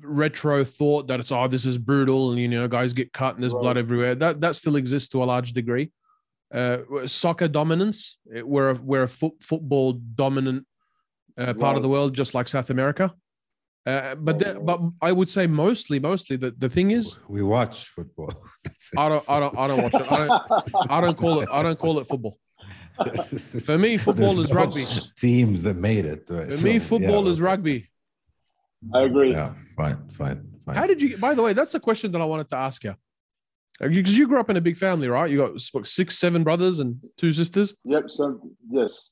[0.00, 3.42] retro thought that it's oh this is brutal and you know guys get cut and
[3.42, 5.90] there's blood everywhere that that still exists to a large degree
[6.54, 10.66] uh soccer dominance it- we're a, we're a foot, football dominant
[11.38, 13.12] uh, part of the world just like south america
[13.84, 17.42] uh, but Right, the- but I would say mostly, mostly the, the thing is, we
[17.42, 18.32] watch football.
[18.96, 20.06] I don't, I don't, I don't watch it.
[20.12, 22.38] I don't, I don't call it, I don't call it football.
[23.66, 24.86] For me, football There's is no rugby.
[25.18, 26.30] Teams that made it.
[26.30, 26.52] right?
[26.52, 27.90] For me, football yeah, is rugby.
[28.94, 29.32] I agree.
[29.32, 30.76] Yeah, fine, fine, fine.
[30.76, 31.16] How did you?
[31.18, 32.94] By the way, that's a question that I wanted to ask you.
[33.80, 35.30] Because you grew up in a big family, right?
[35.30, 38.04] You got what, six, seven brothers and two sisters, Yep.
[38.08, 38.40] So
[38.70, 39.10] yes.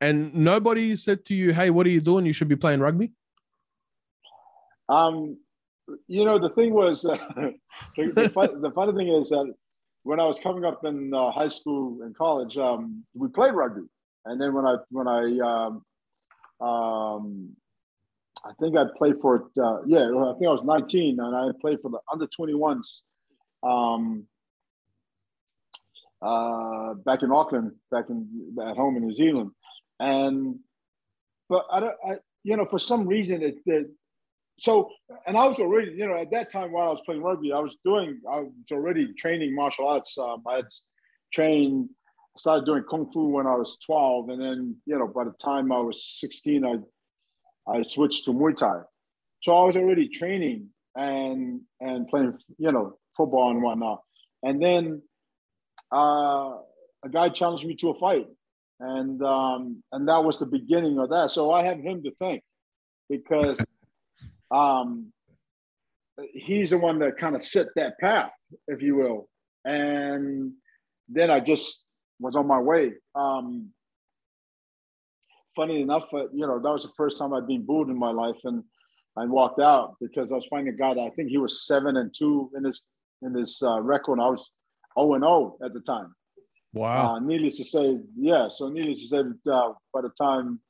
[0.00, 2.26] and nobody said to you, "Hey, what are you doing?
[2.26, 3.12] You should be playing rugby."
[4.88, 5.38] Um,
[6.06, 7.16] you know, the thing was, uh,
[7.96, 9.52] the, the, fun, the funny thing is that
[10.02, 13.82] when I was coming up in uh, high school and college, um, we played rugby,
[14.26, 15.72] and then when I when I
[16.60, 17.56] um, um,
[18.44, 21.80] I think I played for uh, yeah, I think I was 19, and I played
[21.80, 23.02] for the under 21s
[23.62, 24.26] um,
[26.20, 29.50] uh, back in Auckland, back in at home in New Zealand,
[30.00, 30.58] and
[31.48, 33.86] but I don't, I, you know, for some reason it, it
[34.58, 34.90] so
[35.26, 37.58] and I was already, you know, at that time while I was playing rugby, I
[37.58, 40.16] was doing, I was already training martial arts.
[40.18, 40.66] Um, I had
[41.32, 41.90] trained,
[42.38, 45.72] started doing kung fu when I was 12, and then you know, by the time
[45.72, 46.76] I was 16, I
[47.66, 48.80] I switched to Muay Thai.
[49.42, 54.02] So I was already training and and playing, you know, football and whatnot.
[54.42, 55.02] And then
[55.92, 56.56] uh,
[57.04, 58.26] a guy challenged me to a fight,
[58.80, 61.30] and um, and that was the beginning of that.
[61.30, 62.42] So I have him to thank
[63.08, 63.58] because
[64.50, 65.12] um,
[66.32, 68.32] he's the one that kind of set that path,
[68.68, 69.28] if you will.
[69.64, 70.52] And
[71.08, 71.84] then I just
[72.18, 72.94] was on my way.
[73.14, 73.70] Um,
[75.54, 78.10] funny enough, uh, you know, that was the first time I'd been booed in my
[78.10, 78.62] life, and
[79.16, 81.96] I walked out because I was fighting a guy that I think he was seven
[81.96, 82.82] and two in his
[83.22, 84.18] in his uh, record.
[84.20, 84.50] I was
[84.98, 86.14] zero oh and zero at the time.
[86.74, 87.16] Wow.
[87.16, 88.48] Uh, needless to say, yeah.
[88.50, 90.60] So needless to say, uh, by the time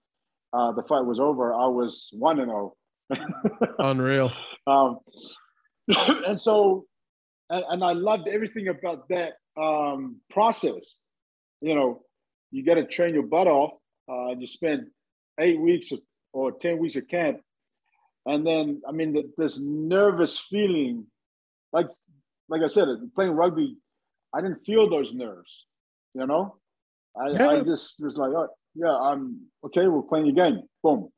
[0.52, 2.74] uh, the fight was over, I was one and zero.
[3.10, 3.74] Oh.
[3.78, 4.32] Unreal.
[4.66, 4.98] Um,
[6.26, 6.86] and so,
[7.50, 10.94] and, and, I loved everything about that um, process.
[11.60, 12.02] You know,
[12.50, 13.72] you got to train your butt off.
[14.10, 14.88] Uh, you spend
[15.38, 15.92] eight weeks
[16.32, 17.40] or ten weeks of camp,
[18.26, 21.06] and then I mean, the, this nervous feeling,
[21.72, 21.88] like
[22.48, 23.76] like I said, playing rugby,
[24.32, 25.66] I didn't feel those nerves.
[26.14, 26.56] You know,
[27.16, 27.48] I, yeah.
[27.48, 29.86] I just was like, oh, yeah, I'm okay.
[29.86, 30.62] We're playing a game.
[30.82, 31.08] Boom.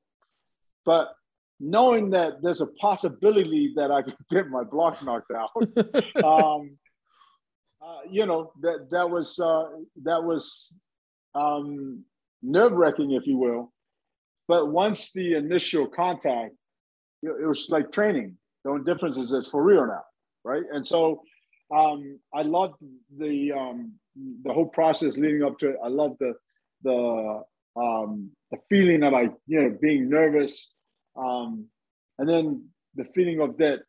[0.85, 1.15] But
[1.61, 5.51] knowing that there's a possibility that I could get my block knocked out,
[6.25, 6.79] um,
[7.83, 9.65] uh, you know, that that was uh,
[10.03, 10.75] that was
[11.35, 12.05] um,
[12.45, 13.73] nerve wracking, if you will.
[14.47, 16.55] But once the initial contact,
[17.23, 18.37] it was like training.
[18.65, 20.03] The only difference is it's for real now,
[20.45, 20.65] right?
[20.73, 21.23] And so
[21.75, 22.75] um, I loved
[23.17, 23.93] the um,
[24.45, 25.77] the whole process leading up to it.
[25.83, 26.35] I loved the
[26.83, 27.43] the
[27.77, 30.71] um, the feeling of like you know being nervous,
[31.17, 31.67] um,
[32.19, 33.81] and then the feeling of that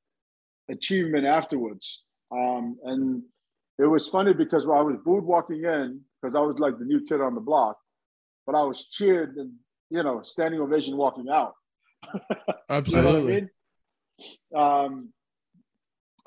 [0.70, 2.04] achievement afterwards.
[2.32, 3.24] Um, and
[3.78, 7.06] it was funny because I was booed walking in because I was like the new
[7.06, 7.78] kid on the block,
[8.45, 9.53] but I was cheered and
[9.89, 11.53] you know standing ovation walking out.
[12.69, 13.34] Absolutely.
[13.34, 13.47] you know
[14.55, 14.93] I mean?
[14.93, 15.10] um,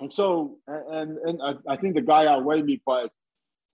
[0.00, 3.06] and so, and and I, I think the guy outweighed me by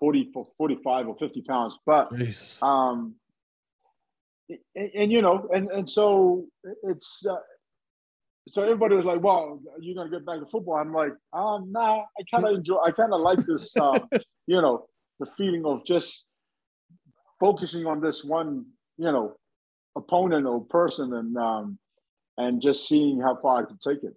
[0.00, 1.78] 40, 45 or 50 pounds.
[1.87, 2.59] But, Jesus.
[2.61, 3.14] um,
[4.48, 6.46] and, and, you know, and, and so
[6.83, 7.37] it's, uh,
[8.48, 10.74] so everybody was like, well, you're going to get back to football?
[10.74, 14.00] I'm like, um, nah, I kind of enjoy, I kind of like this, um,
[14.46, 14.87] you know,
[15.20, 16.26] the feeling of just
[17.40, 18.66] focusing on this one,
[18.97, 19.37] you know,
[19.97, 21.79] opponent or person and, um,
[22.37, 24.14] and just seeing how far I could take it.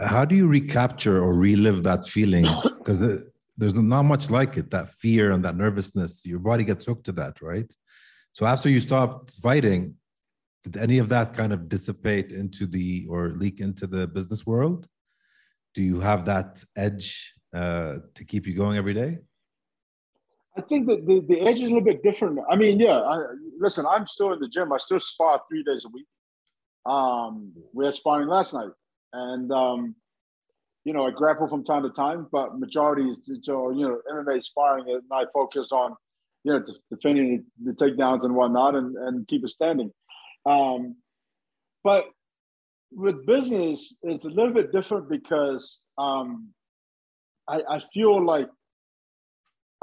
[0.00, 2.46] How do you recapture or relive that feeling?
[2.82, 3.22] Because
[3.56, 6.26] there's not much like it that fear and that nervousness.
[6.26, 7.72] Your body gets hooked to that right?
[8.32, 9.94] So after you stopped fighting
[10.64, 14.86] did any of that kind of dissipate into the or leak into the business world?
[15.74, 19.18] Do you have that edge uh, to keep you going every day
[20.56, 22.38] I think that the, the edge is a little bit different.
[22.50, 23.24] I mean, yeah, I,
[23.58, 24.72] listen, I'm still in the gym.
[24.72, 26.06] I still spar three days a week.
[26.84, 28.70] Um, we had sparring last night
[29.12, 29.94] and um,
[30.84, 34.42] you know I grapple from time to time, but majority is so you know MMA
[34.42, 35.94] sparring, and I focus on
[36.44, 39.92] you know defending the takedowns and whatnot, and and keep it standing.
[40.46, 40.96] Um,
[41.84, 42.06] but
[42.90, 46.48] with business, it's a little bit different because um,
[47.48, 48.48] I, I feel like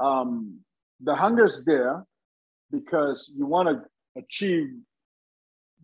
[0.00, 0.60] um,
[1.02, 2.04] the hunger's there
[2.70, 4.68] because you want to achieve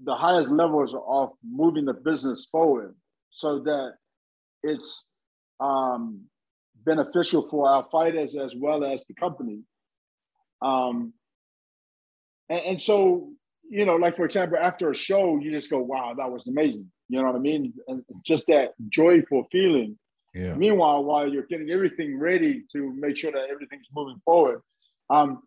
[0.04, 2.94] the highest levels of moving the business forward
[3.30, 3.94] so that
[4.62, 5.06] it's
[5.60, 6.22] um,
[6.84, 9.60] beneficial for our fighters as well as the company.
[10.62, 11.12] Um,
[12.48, 13.30] and, and, so,
[13.68, 16.90] you know, like for example, after a show, you just go, wow, that was amazing.
[17.08, 17.72] You know what I mean?
[17.88, 19.98] And just that joyful feeling.
[20.36, 20.54] Yeah.
[20.54, 24.60] Meanwhile, while you're getting everything ready to make sure that everything's moving forward,
[25.10, 25.42] um,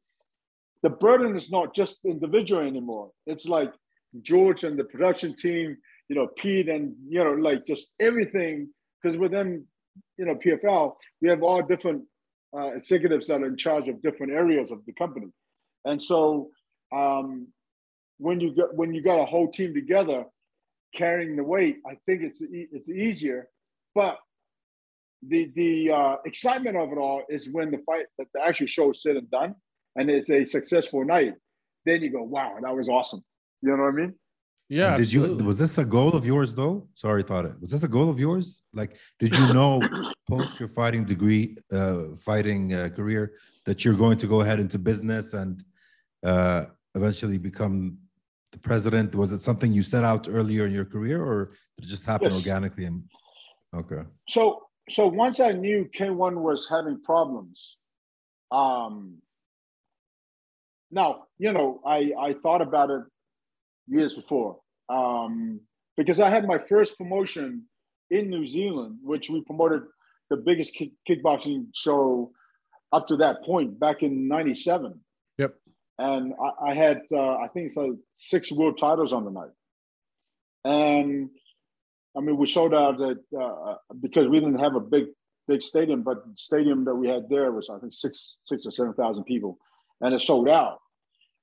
[0.84, 3.12] the burden is not just individual anymore.
[3.28, 3.72] It's like
[4.22, 5.78] George and the production team
[6.10, 8.70] you know, Pete and, you know, like just everything.
[9.02, 9.66] Because within,
[10.18, 12.04] you know, PFL, we have all different
[12.54, 15.28] uh, executives that are in charge of different areas of the company.
[15.86, 16.50] And so
[16.94, 17.48] um,
[18.18, 20.26] when you got when you got a whole team together
[20.94, 23.48] carrying the weight, I think it's it's easier.
[23.96, 24.18] But
[25.28, 28.92] the the uh, excitement of it all is when the fight, that the actual show
[28.92, 29.56] is said and done,
[29.96, 31.34] and it's a successful night.
[31.86, 33.24] Then you go, wow, that was awesome.
[33.62, 34.14] You know what I mean?
[34.70, 34.96] Yeah.
[34.96, 35.38] did absolutely.
[35.40, 36.88] you was this a goal of yours though?
[36.94, 38.62] Sorry, thought it was this a goal of yours?
[38.72, 39.82] Like, did you know
[40.30, 43.34] post your fighting degree, uh, fighting uh, career,
[43.66, 45.64] that you're going to go ahead into business and
[46.24, 47.98] uh, eventually become
[48.52, 49.16] the president?
[49.16, 52.30] Was it something you set out earlier in your career, or did it just happen
[52.30, 52.36] yes.
[52.36, 52.86] organically?
[52.86, 53.04] And
[53.76, 54.04] okay.
[54.30, 57.78] So, so once I knew K-1 was having problems,
[58.52, 59.18] um,
[60.92, 63.04] now you know I I thought about it
[63.88, 64.60] years before.
[64.90, 65.62] Um,
[65.98, 67.66] because I had my first promotion
[68.10, 69.82] in New Zealand, which we promoted
[70.30, 72.32] the biggest kick- kickboxing show
[72.92, 75.00] up to that point back in '97.
[75.38, 75.56] Yep.
[75.98, 79.52] And I, I had, uh, I think it's like six world titles on the night.
[80.64, 81.30] And
[82.18, 85.06] I mean, we showed out that uh, because we didn't have a big
[85.48, 88.72] big stadium, but the stadium that we had there was I think six six or
[88.72, 89.58] seven thousand people,
[90.02, 90.80] and it sold out.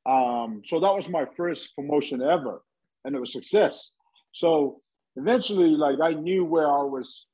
[0.07, 2.63] Um, so that was my first promotion ever,
[3.05, 3.91] and it was success.
[4.33, 4.81] So
[5.17, 7.27] eventually, like I knew where I was.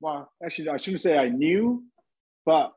[0.00, 1.84] Well, actually, I shouldn't say I knew,
[2.46, 2.72] but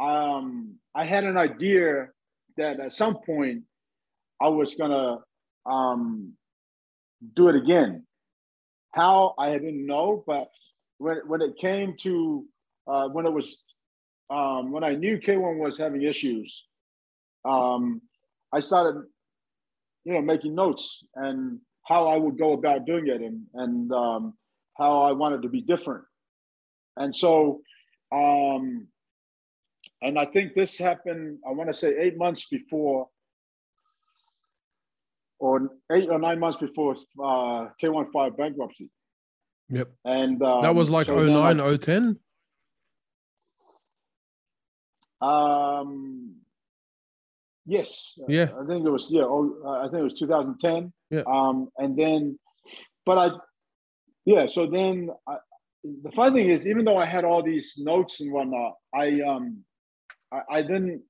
[0.00, 2.08] um, I had an idea
[2.56, 3.62] that at some point
[4.40, 5.18] I was gonna
[5.66, 6.32] um,
[7.34, 8.04] do it again.
[8.94, 10.50] How I didn't know, but
[10.98, 12.44] when when it came to
[12.86, 13.58] uh, when it was
[14.30, 16.64] um, when I knew K-1 was having issues,
[17.44, 18.00] um,
[18.52, 19.02] I started,
[20.04, 24.34] you know, making notes and how I would go about doing it and and um,
[24.78, 26.04] how I wanted to be different.
[26.96, 27.62] And so,
[28.12, 28.86] um,
[30.02, 31.38] and I think this happened.
[31.46, 33.08] I want to say eight months before,
[35.44, 38.88] or eight or nine months before uh, K-1 five bankruptcy.
[39.68, 39.90] Yep.
[40.04, 42.18] And um, That was like so then I- 09, 010.
[45.20, 46.36] Um,
[47.66, 48.14] yes.
[48.26, 48.48] Yeah.
[48.60, 49.22] I think it was yeah.
[49.24, 50.92] Oh, uh, I think it was 2010.
[51.10, 51.22] Yeah.
[51.26, 52.38] Um, and then,
[53.06, 53.30] but I,
[54.24, 54.46] yeah.
[54.46, 55.36] So then, I,
[56.02, 59.64] the funny thing is, even though I had all these notes and whatnot, I um,
[60.32, 61.02] I, I didn't.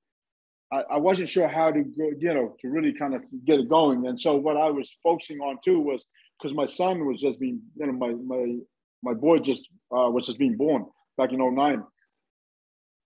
[0.75, 3.69] I, I wasn't sure how to go, you know, to really kind of get it
[3.69, 4.07] going.
[4.07, 6.05] And so what I was focusing on too was
[6.37, 8.57] because my son was just being, you know, my my
[9.03, 9.61] my boy just
[9.91, 10.85] uh, was just being born
[11.17, 11.83] back in 09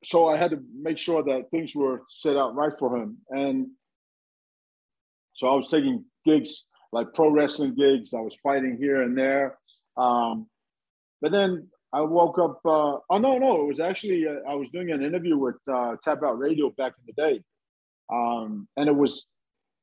[0.04, 3.18] so I had to make sure that things were set out right for him.
[3.30, 3.68] And
[5.36, 8.14] so I was taking gigs like pro wrestling gigs.
[8.14, 9.58] I was fighting here and there.
[9.98, 10.48] Um,
[11.22, 12.60] but then I woke up.
[12.66, 15.96] Uh, oh no, no, it was actually uh, I was doing an interview with uh,
[16.02, 17.44] Tap Out Radio back in the day,
[18.12, 19.28] um, and it was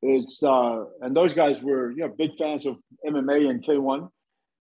[0.02, 4.08] it's uh, and those guys were you know big fans of MMA and K-1,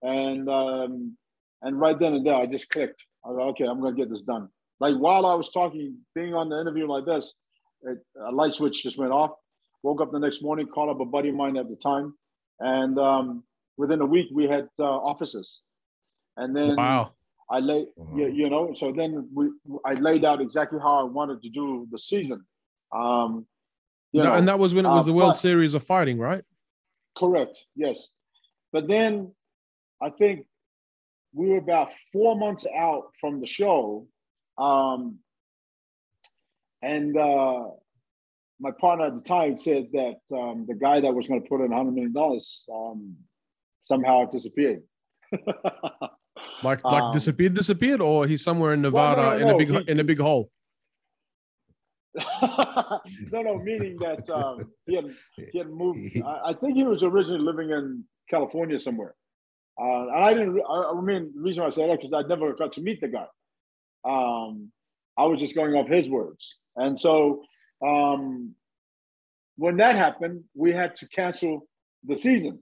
[0.01, 1.17] and um,
[1.62, 3.04] and right then and there I just clicked.
[3.25, 4.49] I was like, okay, I'm gonna get this done
[4.80, 7.36] like while I was talking, being on the interview like this,
[7.84, 7.97] it,
[8.28, 9.32] a light switch just went off.
[9.84, 12.15] Woke up the next morning, called up a buddy of mine at the time,
[12.60, 13.43] and um,
[13.78, 15.62] within a week we had uh, offices.
[16.38, 17.12] And then Wow.
[17.49, 19.51] I laid, you, you know, so then we
[19.86, 22.43] I laid out exactly how I wanted to do the season.
[22.91, 23.45] Um,
[24.15, 26.17] you know, and that was when it was uh, the World but- Series of Fighting,
[26.19, 26.43] right?
[27.17, 27.65] Correct.
[27.75, 28.12] Yes.
[28.73, 29.32] But then
[30.01, 30.45] I think
[31.34, 34.08] we were about four months out from the show.
[34.58, 35.19] Um,
[36.82, 37.67] and uh,
[38.60, 41.62] my partner at the time said that um, the guy that was going to put
[41.62, 42.39] in $100 million
[42.73, 43.15] um,
[43.86, 44.84] somehow disappeared.
[46.63, 49.58] Like like Um, disappeared, disappeared, or he's somewhere in Well, Nevada no, no, in a
[49.58, 50.49] big he- in a big hole.
[53.32, 55.06] no, no, meaning that um, he, had,
[55.51, 55.99] he had moved.
[56.23, 59.15] I, I think he was originally living in California somewhere.
[59.80, 62.28] Uh, and I didn't, I, I mean, the reason why I say that because I
[62.28, 63.28] never got to meet the guy.
[64.06, 64.71] Um,
[65.17, 66.58] I was just going off his words.
[66.75, 67.43] And so
[67.86, 68.56] um,
[69.58, 71.67] when that happened, we had to cancel
[72.06, 72.62] the season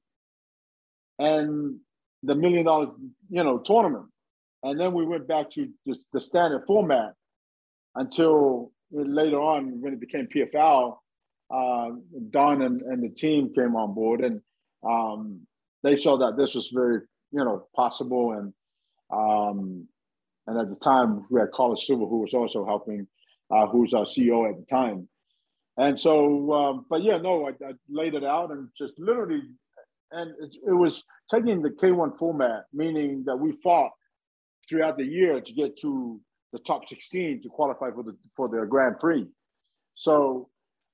[1.20, 1.80] and
[2.24, 2.92] the million dollar,
[3.30, 4.06] you know, tournament.
[4.64, 7.14] And then we went back to just the standard format
[7.96, 10.98] until later on when it became PFL,
[11.54, 11.90] uh,
[12.30, 14.42] Donn and, and the team came on board and
[14.88, 15.42] um,
[15.84, 17.02] they saw that this was very,
[17.32, 18.32] you know, possible.
[18.34, 18.54] And
[19.12, 19.88] um,
[20.48, 23.08] and at the time we had Carlos Silva, who was also helping,
[23.52, 25.08] uh, who's our CEO at the time.
[25.78, 29.42] And so, um, but yeah, no, I, I laid it out and just literally,
[30.12, 33.92] and it, it was taking the K-1 format, meaning that we fought
[34.70, 36.20] throughout the year to get to
[36.54, 39.28] the top 16 to qualify for the for the Grand Prix.
[39.96, 40.50] So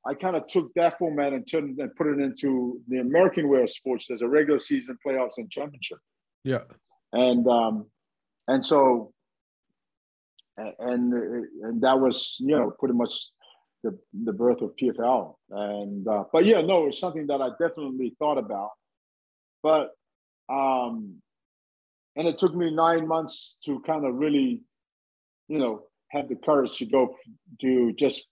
[0.07, 3.61] I kind of took that format and turned and put it into the American way
[3.61, 4.07] of sports.
[4.07, 5.99] There's a regular season, playoffs, and championship,
[6.43, 6.63] Yeah.
[7.11, 7.85] and um,
[8.47, 9.13] and so
[10.57, 13.13] and and that was you know pretty much
[13.83, 15.35] the the birth of PFL.
[15.51, 18.71] And uh, but yeah, no, it's something that I definitely thought about,
[19.61, 19.91] but
[20.49, 21.21] um,
[22.15, 24.63] and it took me nine months to kind of really
[25.49, 25.81] you know,
[26.11, 27.15] have the courage to go
[27.61, 28.25] to just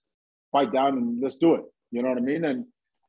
[0.52, 1.62] fight down and let's do it.
[1.90, 2.44] You know what I mean?
[2.44, 2.64] And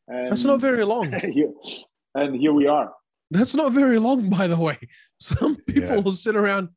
[0.07, 1.14] and That's not very long.
[2.16, 2.91] and here we are.
[3.32, 4.78] That's not very long, by the way.
[5.22, 6.01] Some people Yeah.
[6.01, 6.70] will sit around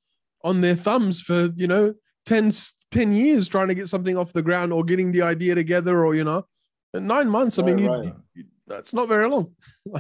[0.45, 1.95] on their thumbs for, you know,
[2.27, 5.55] 10, s- 10 years trying to get something off the ground or getting the idea
[5.55, 6.45] together or, you know,
[6.93, 7.59] nine months.
[7.59, 8.15] I mean, Right, you, right.
[8.35, 9.55] you- that's not very long.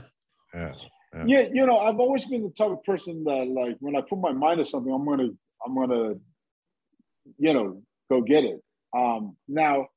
[0.54, 0.74] Yeah.
[1.26, 4.18] Yeah, you know, I've always been the type of person that like when I put
[4.18, 5.28] my mind to something, I'm gonna
[5.64, 6.14] I'm gonna,
[7.38, 8.60] you know, go get it.
[8.96, 9.88] Um now,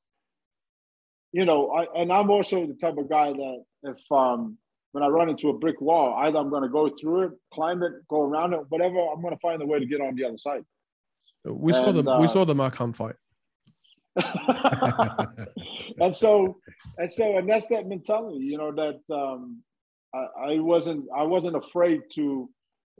[1.32, 4.58] you know, I and I'm also the type of guy that if um
[4.92, 7.92] when I run into a brick wall, either I'm gonna go through it, climb it,
[8.08, 10.64] go around it, whatever, I'm gonna find a way to get on the other side.
[11.44, 13.16] We saw And, the we uh, saw the Mark Hunt fight.
[16.00, 16.58] and so
[16.98, 19.62] and so and that's that mentality you know that um
[20.14, 22.48] I, I wasn't i wasn't afraid to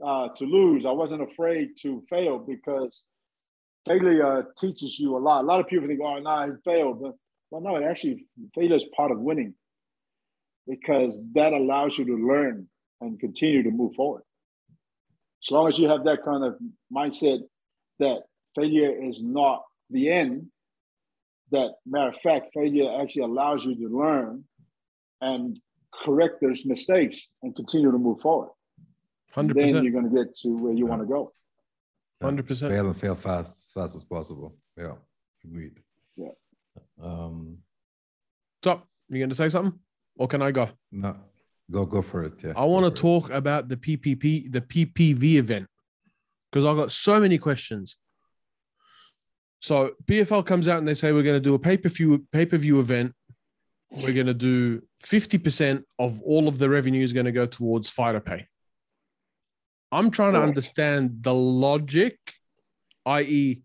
[0.05, 3.05] uh to lose i wasn't afraid to fail because
[3.87, 7.01] failure uh, teaches you a lot a lot of people think oh no he failed
[7.01, 7.13] but
[7.49, 8.25] well no it actually
[8.55, 9.53] failure is part of winning
[10.67, 12.67] because that allows you to learn
[13.01, 14.23] and continue to move forward
[15.43, 16.57] as long as you have that kind of
[16.93, 17.39] mindset
[17.99, 18.23] that
[18.55, 20.47] failure is not the end
[21.51, 24.43] that matter of fact, failure actually allows you to learn
[25.21, 25.59] and
[26.03, 28.49] correct those mistakes and continue to move forward.
[29.35, 31.33] And Hundred then you're going to get to where you want to go.
[32.21, 32.73] Hundred percent.
[32.73, 34.55] Fail and fail fast, as fast as possible.
[34.75, 34.93] Yeah,
[35.45, 35.79] agreed.
[36.15, 36.29] Yeah.
[37.01, 37.59] Um,
[38.61, 38.87] Top.
[39.09, 39.79] You going to say something,
[40.17, 40.69] or can I go?
[40.91, 41.15] no,
[41.69, 42.43] go go for it.
[42.43, 42.53] Yeah.
[42.57, 43.21] I want to for it.
[43.21, 45.67] talk about the PPP, the PPV event,
[46.51, 47.97] because I've got so many questions.
[49.59, 52.25] So PFL comes out and they say we're going to do a pay per view
[52.31, 53.13] pay per view event.
[53.91, 57.45] We're going to do fifty percent of all of the revenue is going to go
[57.45, 58.47] towards fighter pay.
[59.91, 62.17] I'm trying to understand the logic,
[63.05, 63.61] i.e.,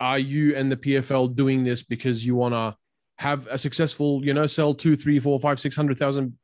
[0.00, 2.76] are you and the PFL doing this because you want to
[3.18, 6.38] have a successful, you know, sell two, three, four, five, six hundred thousand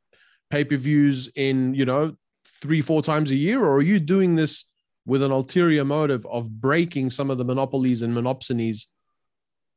[0.49, 2.15] pay per views in, you know,
[2.61, 3.59] three, four times a year?
[3.63, 4.65] Or are you doing this
[5.05, 8.85] with an ulterior motive of breaking some of the monopolies and monopsonies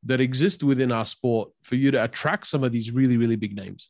[0.05, 3.57] that exist within our sport for you to attract some of these really, really big
[3.57, 3.89] names?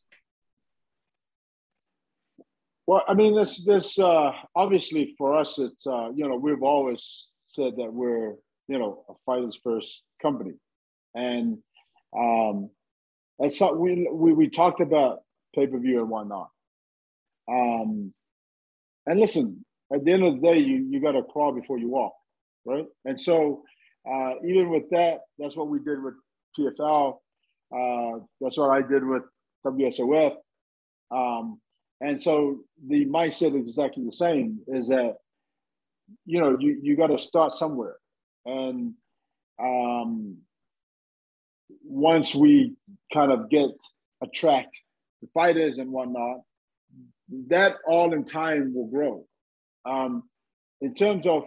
[2.87, 7.29] Well, I mean, this this uh, obviously for us, it's uh, you know we've always
[7.47, 8.35] said that we're
[8.69, 10.55] you know a fighters first company,
[11.15, 11.59] and
[12.17, 12.71] um,
[13.39, 15.21] that's not we we we talked about
[15.55, 16.49] pay per view and whatnot.
[17.49, 18.13] Um,
[19.07, 21.89] and listen, at the end of the day, you you got to crawl before you
[21.89, 22.15] walk,
[22.65, 22.87] right?
[23.05, 23.63] And so
[24.09, 26.15] uh, even with that, that's what we did with
[26.59, 27.19] PFL.
[27.73, 29.23] Uh, that's what I did with
[29.65, 30.35] WSOF.
[31.11, 31.61] Um,
[32.01, 35.17] and so the mindset is exactly the same is that,
[36.25, 37.97] you know, you, you got to start somewhere.
[38.47, 38.95] And
[39.63, 40.39] um,
[41.85, 42.75] once we
[43.13, 43.69] kind of get
[44.23, 44.77] attract
[45.21, 46.41] the fighters and whatnot,
[47.49, 49.27] that all in time will grow.
[49.85, 50.25] Um,
[50.81, 51.45] in terms of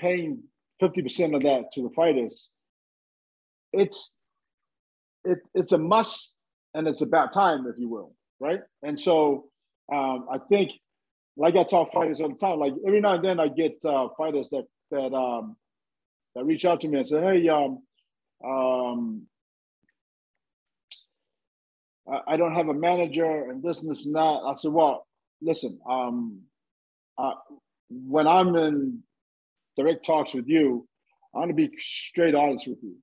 [0.00, 0.42] paying
[0.82, 2.48] 50% of that to the fighters,
[3.72, 4.16] it's
[5.24, 6.36] it, it's a must
[6.74, 8.60] and it's about time, if you will, right?
[8.82, 9.46] And so
[9.92, 10.72] um, I think,
[11.36, 14.08] like I tell fighters all the time, like every now and then I get uh,
[14.16, 15.56] fighters that that um,
[16.34, 17.82] that reach out to me and say, "Hey, um,
[18.44, 19.22] um,
[22.08, 25.06] I, I don't have a manager and this and this and that." I said, "Well,
[25.42, 26.40] listen, um,
[27.18, 27.34] uh,
[27.90, 29.02] when I'm in
[29.76, 30.88] direct talks with you,
[31.34, 32.96] I want to be straight honest with you.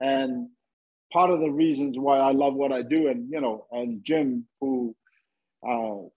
[0.00, 0.48] And
[1.14, 4.46] part of the reasons why I love what I do, and you know, and Jim,
[4.60, 4.94] who
[5.66, 6.08] uh,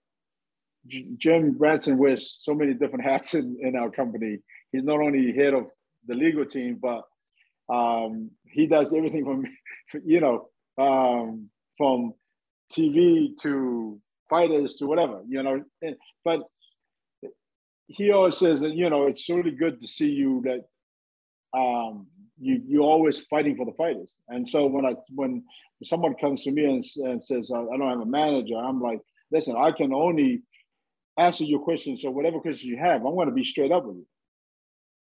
[0.88, 4.38] J- Jim Branson wears so many different hats in, in our company.
[4.72, 5.68] He's not only head of
[6.06, 7.04] the legal team, but
[7.72, 9.44] um, he does everything from,
[10.04, 12.12] you know, um, from
[12.72, 15.62] TV to fighters to whatever, you know.
[16.24, 16.40] But
[17.86, 22.08] he always says that you know it's really good to see you that um,
[22.40, 24.16] you you're always fighting for the fighters.
[24.28, 25.44] And so when I when
[25.82, 29.00] someone comes to me and, and says I I don't have a manager, I'm like,
[29.30, 30.42] listen, I can only
[31.18, 32.02] answer your questions.
[32.02, 34.06] So whatever questions you have, I'm going to be straight up with you.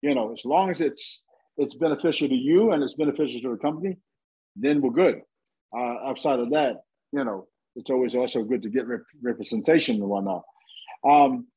[0.02, 1.22] You know, as long as it's
[1.58, 3.98] it's beneficial to you and it's beneficial to the company,
[4.56, 5.22] then we're good.
[5.76, 10.10] Uh, outside of that, you know, it's always also good to get rep- representation and
[10.10, 10.44] whatnot.
[11.08, 11.48] Um,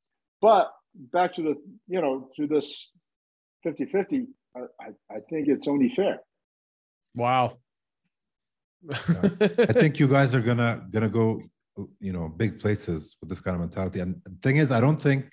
[0.41, 1.55] but back to the,
[1.89, 2.91] you know, to this
[3.63, 6.21] 50 50, I, I, I think it's only fair.
[7.15, 7.59] Wow.
[8.91, 11.43] I think you guys are gonna gonna go,
[12.01, 14.01] you know, big places with this kind of mentality.
[14.01, 15.31] And the thing is, I don't think.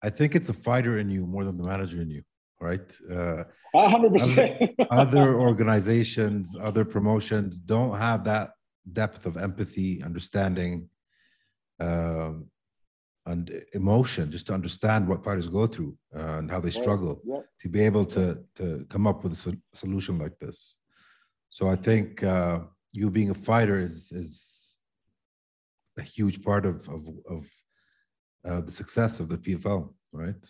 [0.00, 2.22] I think it's the fighter in you more than the manager in you,
[2.60, 2.96] right?
[3.10, 3.44] Uh,
[3.74, 4.70] A hundred percent.
[4.90, 8.50] other organizations, other promotions don't have that
[8.92, 10.88] depth of empathy, understanding,
[11.80, 12.46] um,
[13.28, 17.42] and emotion, just to understand what fighters go through and how they struggle Yeah.
[17.62, 18.24] to be able to
[18.58, 20.58] to come up with a sol- solution like this.
[21.56, 22.60] So I think uh,
[22.98, 24.30] you being a fighter is is
[25.98, 27.02] a huge part of of,
[27.34, 27.42] of
[28.48, 30.44] uh, the success of the PFL, right?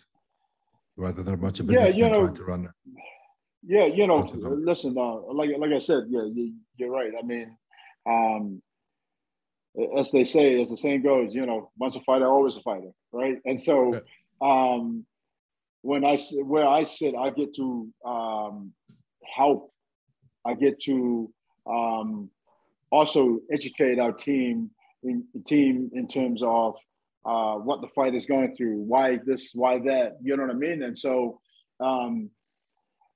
[0.95, 2.61] Rather than a bunch of Yeah, you know, trying to run.
[3.75, 4.65] Yeah, you know, Bunch of them.
[4.71, 6.45] listen, uh, like like I said, yeah, you,
[6.77, 7.13] you're right.
[7.21, 7.47] I mean,
[8.13, 8.61] um,
[9.97, 12.91] as they say, as the saying goes, you know, once a fighter, always a fighter,
[13.11, 13.37] right?
[13.45, 14.01] And so,
[14.41, 15.05] um,
[15.81, 18.73] when I where I sit, I get to um,
[19.23, 19.71] help.
[20.45, 21.31] I get to
[21.65, 22.29] um,
[22.91, 24.71] also educate our team
[25.03, 26.75] in team in terms of
[27.25, 30.17] uh, what the fight is going through, why this, why that.
[30.21, 30.83] You know what I mean?
[30.83, 31.39] And so
[31.79, 32.29] um,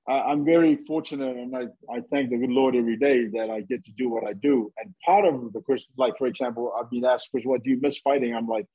[0.06, 3.60] I, I'm very fortunate, and I, I thank the good Lord every day that I
[3.62, 4.72] get to do what I do.
[4.78, 7.78] And part of the question, like for example, I've been asked, "Chris, what do you
[7.80, 8.66] miss fighting?" I'm like,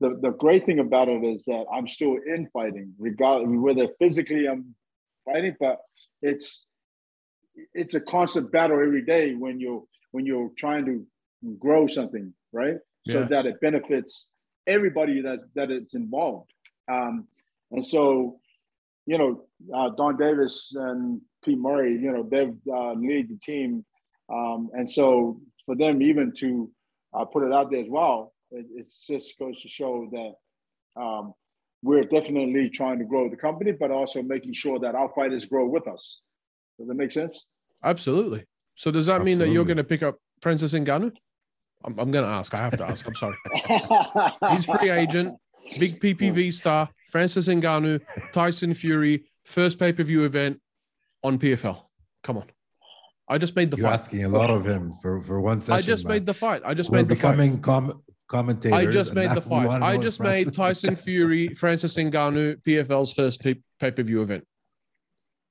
[0.00, 4.46] the, the great thing about it is that I'm still in fighting, regardless whether physically
[4.48, 4.74] I'm
[5.24, 5.78] fighting, but
[6.22, 6.64] it's
[7.72, 11.06] it's a constant battle every day when you're when you're trying to
[11.58, 12.76] grow something, right?
[13.06, 14.30] So that it benefits
[14.66, 16.50] everybody that that it's involved.
[16.90, 17.28] Um,
[17.70, 18.40] and so,
[19.06, 19.44] you know,
[19.74, 23.84] uh, Donn Davis and Pete Murray, you know, they've uh, lead the team,
[24.32, 26.70] um, and so for them even to
[27.14, 31.34] uh, put it out there as well, it it just goes to show that um,
[31.82, 35.66] we're definitely trying to grow the company, but also making sure that our fighters grow
[35.66, 36.20] with us.
[36.78, 37.46] Does that make sense?
[37.84, 38.44] Absolutely.
[38.74, 41.12] So does that mean that you're going to pick up Francis Ngannou?
[41.84, 42.54] I'm, I'm going to ask.
[42.54, 43.06] I have to ask.
[43.06, 43.36] I'm sorry.
[44.50, 45.36] He's free agent,
[45.78, 46.88] big PPV star.
[47.14, 48.00] Francis Ngannou,
[48.32, 50.60] Tyson Fury, first pay per view event
[51.22, 51.80] on PFL.
[52.24, 52.46] Come on.
[53.28, 53.94] I just made the You're fight.
[53.94, 55.78] asking a lot of him for, for one session.
[55.78, 56.14] I just man.
[56.16, 56.62] made the fight.
[56.64, 57.62] I just We're made the fight.
[57.62, 58.76] com- commentators.
[58.76, 59.68] I just made the fight.
[59.80, 64.44] I just if made Francis- Tyson Fury, Francis Ngannou, PFL's first pay per view event.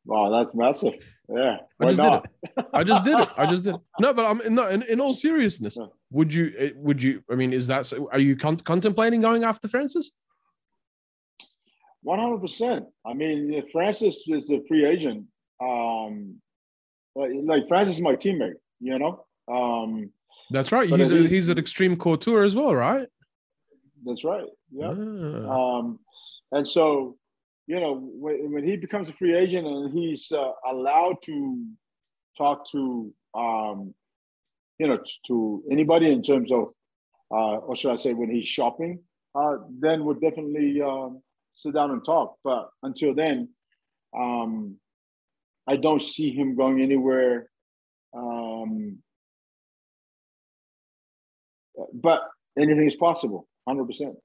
[0.05, 0.95] wow, that's massive.
[1.34, 1.59] Yeah.
[1.80, 2.14] I Why just did
[2.57, 2.66] it.
[2.74, 3.30] I just did it.
[3.38, 3.82] I just did it.
[4.01, 4.68] No, but I'm no.
[4.68, 5.78] In, in all seriousness,
[6.11, 6.51] would you?
[6.59, 7.24] eh, Would you?
[7.32, 7.91] I mean, is that?
[8.11, 10.11] Are you con- contemplating going after Francis?
[12.04, 12.86] One hundred percent.
[13.06, 15.26] I mean, if Francis is a free agent.
[15.62, 16.36] Um,
[17.16, 18.60] like, like Francis is my teammate.
[18.80, 19.26] You know.
[19.47, 20.12] Um,
[20.51, 20.89] That's right.
[20.89, 23.08] He's a, he's at Extreme Couture as well, right?
[24.06, 24.45] that's right.
[24.72, 24.91] Yeah.
[24.93, 25.78] Ah.
[25.78, 25.99] Um,
[26.51, 27.18] and so,
[27.68, 31.66] you know, when, when he becomes a free agent and he's uh, allowed to
[32.38, 33.93] talk to, um,
[34.80, 36.70] you know, to anybody in terms of,
[37.32, 38.99] uh, or should I say, when he's shopping,
[39.36, 41.22] uh, then we'll definitely um,
[41.56, 42.38] sit down and talk.
[42.43, 43.49] But until then,
[44.18, 44.78] um,
[45.68, 47.49] I don't see him going anywhere.
[48.16, 48.99] Um,
[51.93, 52.22] but
[52.58, 54.16] anything is possible, hundred percent.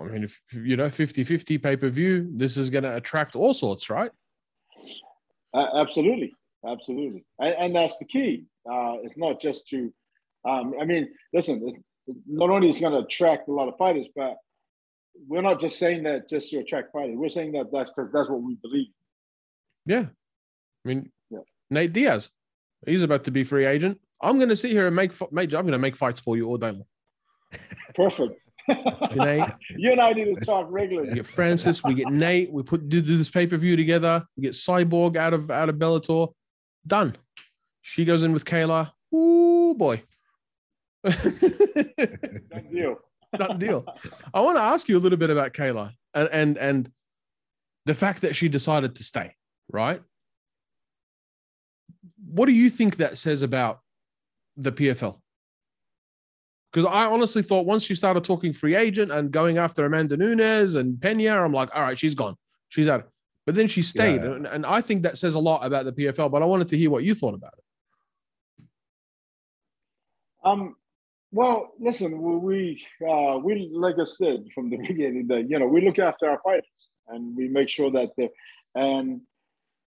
[0.00, 3.36] I mean, if you know, 50 50 pay per view, this is going to attract
[3.36, 4.10] all sorts, right?
[5.54, 6.34] Uh, absolutely,
[6.66, 8.44] absolutely, and, and that's the key.
[8.70, 9.92] Uh, it's not just to,
[10.48, 11.82] um, I mean, listen.
[12.28, 14.36] Not only is it going to attract a lot of fighters, but
[15.28, 17.16] we're not just saying that just to attract fighters.
[17.16, 18.88] We're saying that that's because that's what we believe.
[19.84, 20.06] Yeah.
[20.84, 21.40] I mean, Yeah.
[21.70, 22.30] Nate Diaz,
[22.86, 24.00] he's about to be free agent.
[24.20, 26.46] I'm going to sit here and make, make I'm going to make fights for you
[26.46, 26.84] all day long.
[27.94, 28.40] Perfect.
[29.14, 31.10] Nate, you and I need to talk regularly.
[31.10, 34.24] we get Francis, we get Nate, we put do, do this pay per view together.
[34.36, 36.32] We get Cyborg out of out of Bellator.
[36.86, 37.16] Done.
[37.82, 38.90] She goes in with Kayla.
[39.14, 40.02] Ooh boy.
[41.04, 42.96] Done deal.
[43.38, 43.84] Done deal.
[44.32, 46.90] I want to ask you a little bit about Kayla and and and
[47.84, 49.34] the fact that she decided to stay.
[49.70, 50.02] Right.
[52.28, 53.80] What do you think that says about
[54.56, 55.20] the PFL?
[56.72, 60.74] Because I honestly thought once she started talking free agent and going after Amanda Nunes
[60.74, 62.36] and Pena, I'm like, all right, she's gone.
[62.68, 63.08] She's out.
[63.46, 64.22] But then she stayed.
[64.22, 64.32] Yeah.
[64.32, 66.76] And, and I think that says a lot about the PFL, but I wanted to
[66.76, 67.64] hear what you thought about it.
[70.44, 70.76] Um,
[71.32, 75.66] well, listen, we we, uh, we like I said from the beginning that you know
[75.66, 78.28] we look after our fighters and we make sure that the
[78.74, 79.20] and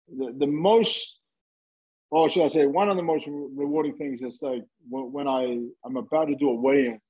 [0.08, 1.18] the, the most
[2.10, 5.60] or should I say one of the most rewarding things is like when, when I
[5.84, 7.00] I'm about to do a weigh-in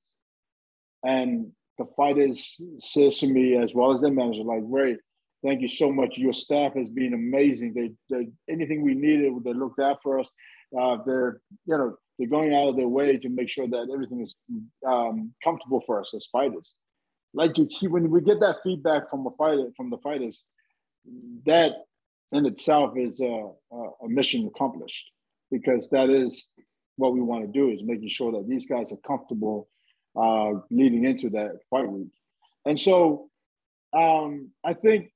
[1.03, 4.97] and the fighters says to me as well as their manager like Ray
[5.43, 6.17] thank you so much.
[6.17, 7.73] Your staff has been amazing.
[7.73, 10.29] They, they anything we needed they looked out for us.
[10.77, 14.21] Uh, they're you know they're going out of their way to make sure that everything
[14.21, 14.35] is
[14.85, 16.75] um, comfortable for us as fighters.
[17.33, 20.43] Like keep when we get that feedback from a fighter from the fighters,
[21.47, 21.71] that
[22.31, 25.09] in itself is a, a, a mission accomplished
[25.49, 26.47] because that is
[26.97, 29.67] what we want to do is making sure that these guys are comfortable
[30.15, 32.09] uh, leading into that fight week.
[32.67, 33.29] And so
[33.93, 35.11] um, I think,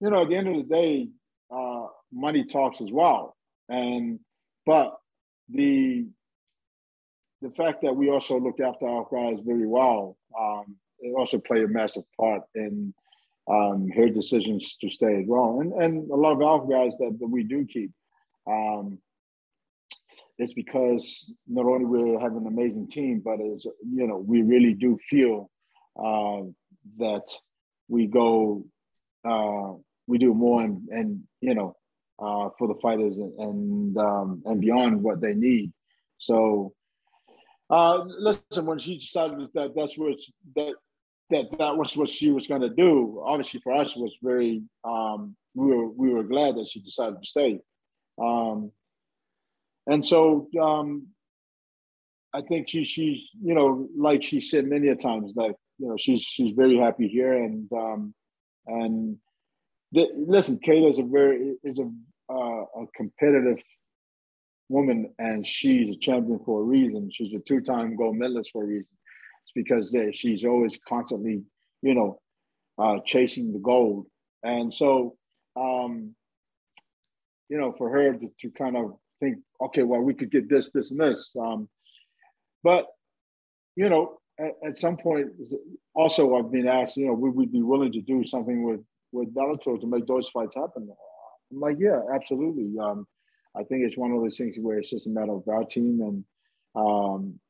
[0.00, 1.08] you know, at the end of the day,
[1.50, 3.34] uh, money talks as well.
[3.68, 4.20] And
[4.64, 4.96] but
[5.48, 6.06] the
[7.40, 11.62] the fact that we also look after our guys very well, um, it also played
[11.62, 12.92] a massive part in
[13.48, 15.60] um, her decisions to stay as well.
[15.60, 17.92] And and a lot of our guys that, that we do keep,
[18.46, 18.98] um,
[20.38, 24.74] it's because not only we have an amazing team, but as you know, we really
[24.74, 25.50] do feel
[25.96, 26.42] uh,
[26.98, 27.26] that
[27.88, 28.64] we go
[29.24, 29.72] uh,
[30.06, 31.76] we do more and and you know
[32.18, 35.72] uh, for the fighters and and, um, and beyond what they need.
[36.18, 36.74] So
[37.70, 40.18] uh, listen, when she decided that that's what
[40.56, 40.74] that
[41.30, 45.36] that that was what she was going to do, obviously for us was very um,
[45.54, 47.60] we were we were glad that she decided to stay.
[48.20, 48.72] Um,
[49.86, 51.08] and so um,
[52.34, 55.96] I think she she you know like she said many a times that you know
[55.98, 58.14] she's she's very happy here and um,
[58.66, 59.18] and
[59.92, 61.90] the, listen, Kayla is a very is a
[62.30, 63.58] uh, a competitive
[64.68, 67.10] woman and she's a champion for a reason.
[67.12, 68.90] She's a two time gold medalist for a reason.
[69.44, 71.42] It's because she's always constantly
[71.82, 72.20] you know
[72.78, 74.06] uh, chasing the gold
[74.42, 75.16] and so
[75.56, 76.14] um,
[77.48, 80.70] you know for her to, to kind of think, okay, well, we could get this,
[80.70, 81.32] this, and this.
[81.40, 81.68] Um,
[82.62, 82.86] but
[83.76, 85.28] you know, at, at, some point,
[85.94, 88.80] also I've been asked, you know, would we be willing to do something with
[89.12, 90.90] with Bellator to make those fights happen?
[91.50, 92.78] Like, yeah, absolutely.
[92.78, 93.06] Um,
[93.56, 96.00] I think it's one of those things where it's just a matter of our team
[96.00, 96.24] and
[96.74, 97.40] um,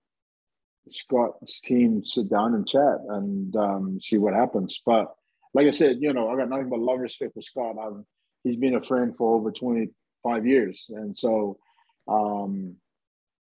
[0.88, 4.80] Scott's team sit down and chat and um, see what happens.
[4.84, 5.12] But
[5.54, 7.76] like I said, you know, I got nothing but love and respect for Scott.
[7.80, 8.04] I've,
[8.44, 9.88] he's been a friend for over 20,
[10.22, 10.90] five years.
[10.94, 11.58] And so,
[12.06, 12.76] um,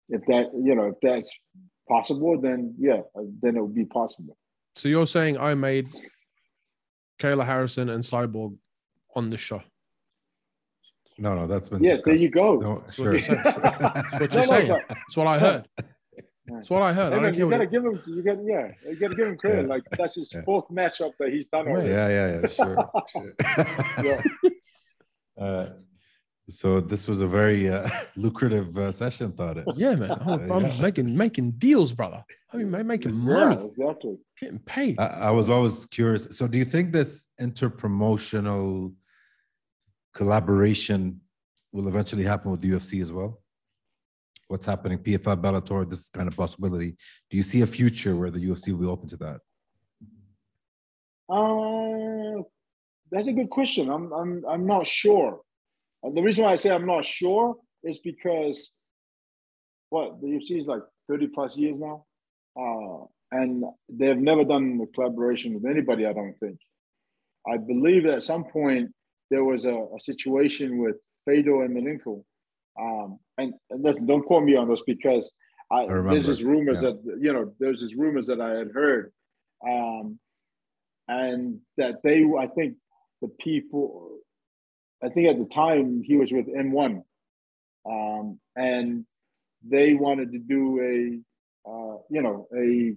[0.09, 1.33] if that, you know, if that's
[1.89, 3.01] possible, then yeah,
[3.43, 4.37] then it would be possible.
[4.77, 5.89] So you're saying I made
[7.21, 8.57] Kayla Harrison and Cyborg
[9.15, 9.63] on the show?
[11.19, 11.83] No, no, that's been.
[11.83, 12.05] Yeah, discussed.
[12.07, 12.57] there you go.
[12.57, 13.13] No, sure.
[13.13, 14.69] That's what you're saying.
[14.89, 15.69] That's what I heard.
[16.47, 17.13] That's what I heard.
[17.13, 18.03] Hey, I man, you gotta give him.
[18.07, 18.71] You got yeah.
[18.87, 19.63] You gotta give him credit.
[19.63, 19.69] Yeah.
[19.75, 20.43] Like that's his yeah.
[20.43, 21.89] fourth matchup that he's done already.
[21.89, 22.49] Yeah, yeah, yeah.
[22.49, 22.91] Sure.
[23.11, 23.35] sure.
[24.05, 24.23] yeah.
[25.37, 25.71] Uh,
[26.49, 29.65] so this was a very uh, lucrative uh, session, thought it.
[29.75, 30.13] Yeah, man.
[30.13, 30.81] I'm, I'm yeah.
[30.81, 32.25] making making deals, brother.
[32.53, 33.57] I mean, making money.
[33.57, 34.19] Yeah, exactly.
[34.41, 35.01] Getting paid.
[35.01, 36.29] I, I, was always curious.
[36.31, 38.95] So, do you think this interpromotional
[40.15, 41.21] collaboration
[41.73, 43.43] will eventually happen with the UFC as well?
[44.49, 44.99] What's happening?
[44.99, 46.97] PFL, Bellator, this kind of possibility.
[47.31, 49.41] Do you see a future where the UFC will be open to that?
[51.29, 52.43] Uh,
[53.11, 53.91] that's a good question.
[53.91, 55.41] I'm I'm I'm not sure.
[56.03, 58.71] And the reason why I say I'm not sure is because
[59.89, 62.05] what the UFC is like 30 plus years now.
[62.57, 66.59] Uh, and they've never done a collaboration with anybody, I don't think.
[67.51, 68.91] I believe that at some point
[69.35, 72.23] there was a, a situation with Fedor and Emelianenko.
[72.81, 75.35] Um, and, and listen, don't quote me on this because
[75.73, 76.91] I, I there's just rumors yeah.
[76.91, 79.13] that, you know, there's just rumors that I had heard.
[79.69, 80.21] Um,
[81.09, 82.77] and that they, I think
[83.23, 84.19] the people,
[85.03, 87.03] I think at the time he was with M1,
[87.91, 89.05] um, and
[89.69, 92.95] they wanted to do a, uh, you know, a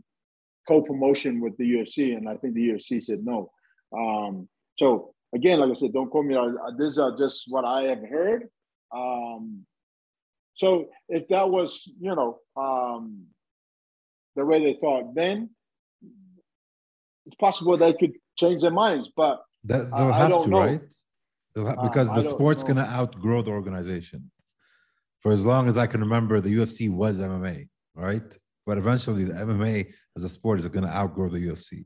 [0.68, 3.50] co-promotion with the UFC, and I think the UFC said no.
[3.92, 6.36] Um, so again, like I said, don't quote me.
[6.36, 8.50] Uh, these are just what I have heard.
[8.94, 9.66] Um,
[10.56, 13.28] so if that was, you know, um,
[14.36, 15.52] the way they thought then,
[17.26, 19.12] it's possible they could change their minds.
[19.16, 20.60] But that, they'll have to, know.
[20.60, 20.82] right?
[21.56, 24.32] have, uh, because the sport's going to outgrow the organization.
[25.20, 28.38] For as long as I can remember, the UFC was MMA, right?
[28.66, 31.86] But eventually, the MMA as a sport is going to outgrow the UFC.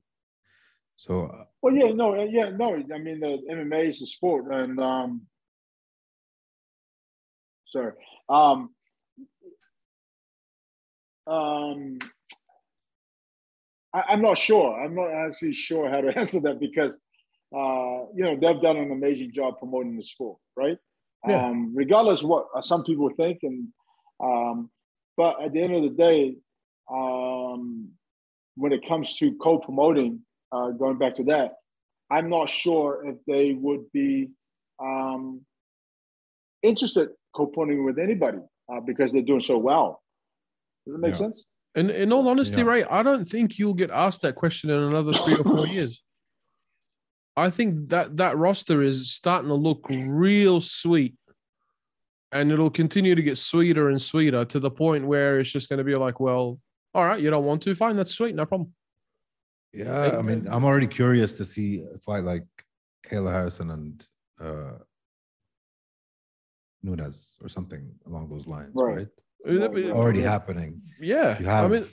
[1.02, 2.76] So, uh, well, yeah, no, yeah, no.
[2.76, 5.24] I mean, the MMA is a sport, and um,
[7.66, 7.94] sorry,
[8.30, 8.70] um,
[11.26, 11.98] um,
[13.92, 14.80] I, I'm not sure.
[14.80, 16.94] I'm not actually sure how to answer that because
[17.52, 20.78] uh, you know, they've done an amazing job promoting the sport, right?
[21.28, 21.48] Yeah.
[21.48, 23.70] Um, regardless of what uh, some people think, and
[24.24, 24.70] um,
[25.18, 26.36] but at the end of the day,
[26.92, 27.90] um,
[28.54, 30.22] when it comes to co-promoting,
[30.52, 31.54] uh, going back to that,
[32.10, 34.30] I'm not sure if they would be
[34.82, 35.42] um,
[36.62, 38.40] interested co-promoting with anybody
[38.72, 40.02] uh, because they're doing so well.
[40.86, 41.20] Does that make yeah.
[41.20, 41.46] sense?
[41.76, 42.64] And in all honesty, yeah.
[42.64, 46.04] Ray, I don't think you'll get asked that question in another three or four years.
[47.38, 51.16] I think that that roster is starting to look real sweet,
[52.34, 55.78] and it'll continue to get sweeter and sweeter to the point where it's just going
[55.78, 56.60] to be like, well,
[56.94, 58.74] all right, you don't want to, fine, that's sweet, no problem.
[59.74, 62.46] Yeah, I mean, I'm already curious to see a fight like
[63.08, 64.08] Kayla Harrison and
[64.40, 64.74] uh,
[66.84, 69.08] Nunes or something along those lines, right?
[69.46, 69.92] right?
[69.92, 70.82] Already happening.
[71.00, 71.86] Yeah, you have, I mean,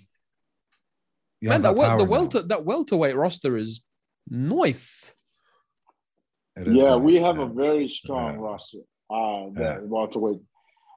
[1.41, 3.81] man, that, that, the welter that welterweight roster is
[4.29, 5.15] nice
[6.67, 7.01] yeah, nice.
[7.01, 8.41] we have a very strong yeah.
[8.41, 8.79] roster.
[9.11, 9.79] Uh, that yeah.
[9.83, 10.41] welterweight.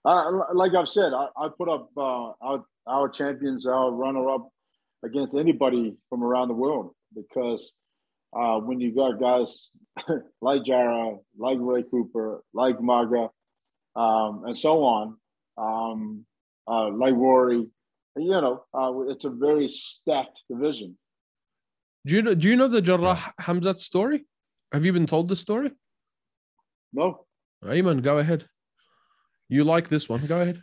[0.03, 4.49] Uh, like I've said, I, I put up uh, our our champions, our runner up
[5.03, 7.73] against anybody from around the world because
[8.33, 9.71] uh, when you got guys
[10.41, 13.29] like Jarrah, like Ray Cooper, like Maga,
[13.95, 15.17] um, and so on,
[15.57, 16.25] um,
[16.67, 17.67] uh, like Rory.
[18.17, 20.97] You know, uh, it's a very stacked division.
[22.05, 22.33] Do you know?
[22.33, 24.25] Do you know the Jarrah Khamzat story?
[24.71, 25.71] Have you been told the story?
[26.93, 27.25] No,
[27.63, 28.45] Ayman, go ahead.
[29.49, 30.25] You like this one?
[30.25, 30.61] Go ahead.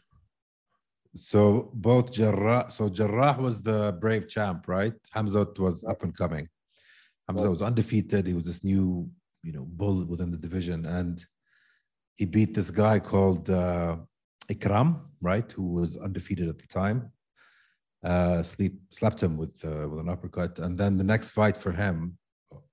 [1.14, 4.94] So both Jarrah, so Jarrah was the brave champ, right?
[5.14, 6.48] Khamzat was up and coming.
[7.26, 7.50] Hamza Right.
[7.50, 8.26] was undefeated.
[8.26, 9.10] He was this new,
[9.42, 11.24] you know, bull within the division, and
[12.16, 13.96] he beat this guy called uh,
[14.50, 17.12] Ikram, right, who was undefeated at the time.
[18.02, 21.72] Uh, sleep slapped him with uh, with an uppercut, and then the next fight for
[21.72, 22.16] him,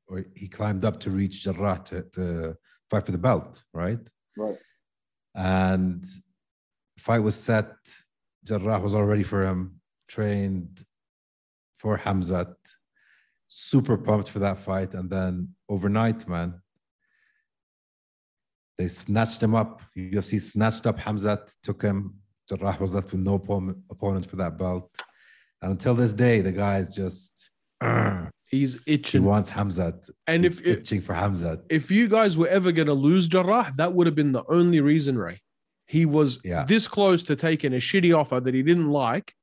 [0.07, 2.55] or he climbed up to reach Jarrah to, to
[2.89, 3.99] fight for the belt, right?
[4.37, 4.57] right.
[5.35, 6.03] and
[6.99, 7.75] fight was set.
[8.45, 10.83] Jarrah was all ready for him, trained
[11.79, 12.53] for Khamzat,
[13.47, 14.93] super pumped for that fight.
[14.93, 16.61] And then overnight, man,
[18.77, 19.81] they snatched him up.
[19.97, 22.15] UFC snatched up Khamzat, took him.
[22.47, 23.35] Jarrah was left with no
[23.89, 24.89] opponent for that belt.
[25.61, 27.49] And until this day, the guy is just,
[27.81, 29.21] "Argh." He's itching.
[29.23, 30.07] he wants Khamzat.
[30.27, 31.63] And He's if if, itching for Khamzat.
[31.69, 34.81] if you guys were ever going to lose Jarrah, that would have been the only
[34.81, 35.41] reason, Ray.
[35.87, 36.65] He was Yeah.
[36.65, 39.35] this close to taking a shitty offer that he didn't like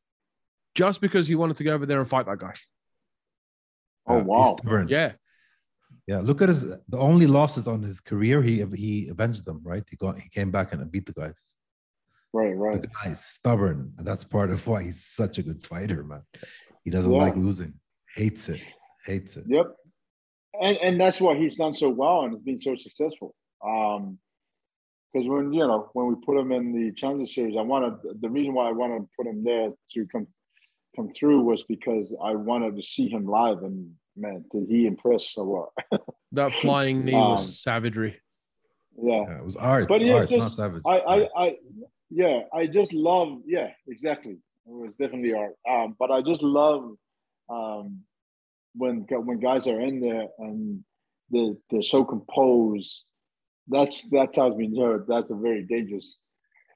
[0.75, 2.55] just because he wanted to go over there and fight that guy.
[4.07, 4.57] Oh, Uh, he's wow.
[4.59, 4.89] stubborn.
[4.89, 5.13] Yeah.
[6.09, 8.43] Yeah, look at his the only losses on his career.
[8.43, 9.85] He he avenged them, right?
[9.89, 11.57] He got he came back and beat the guys.
[12.33, 12.81] Right, right.
[12.83, 16.23] The guy is stubborn, and that's part of why he's such a good fighter, man.
[16.83, 17.19] He doesn't Yeah.
[17.19, 17.75] like losing,
[18.17, 18.61] hates it,
[19.05, 19.45] hates it.
[19.47, 19.67] Yep.
[20.61, 23.37] And and that's why he's done so well and has been so successful.
[23.65, 24.19] Um
[25.13, 28.29] because when you know when we put him in the Challenger Series, I wanted the
[28.31, 30.27] reason why I wanted to put him there to come
[30.97, 35.37] come through was because I wanted to see him live and man, did he impress
[35.37, 35.71] a lot.
[36.35, 38.17] That flying knee Um, was savagery.
[38.97, 39.25] yeah.
[39.29, 40.81] Yeah, it was art, But yeah, art, not just- savage.
[40.87, 41.57] I, I, I,
[42.09, 44.33] yeah, I just love, yeah, exactly.
[44.67, 45.57] It was definitely art.
[45.69, 46.95] Um, but I just love
[47.51, 48.01] um,
[48.75, 50.83] when when guys are in there and
[51.31, 53.05] they're, they're so composed.
[53.69, 56.19] That's that tells me, you know, that's a very dangerous,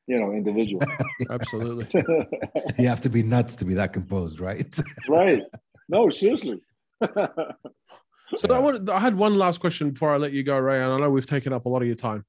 [0.07, 0.83] you know, individual.
[1.31, 2.03] Absolutely.
[2.79, 4.75] you have to be nuts to be that composed, right?
[5.09, 5.43] right?
[5.89, 6.61] No, seriously.
[7.01, 10.93] So I, wanted, I had one last question before I let you go, Ray, and
[10.93, 12.25] I know we've taken up a lot of your time.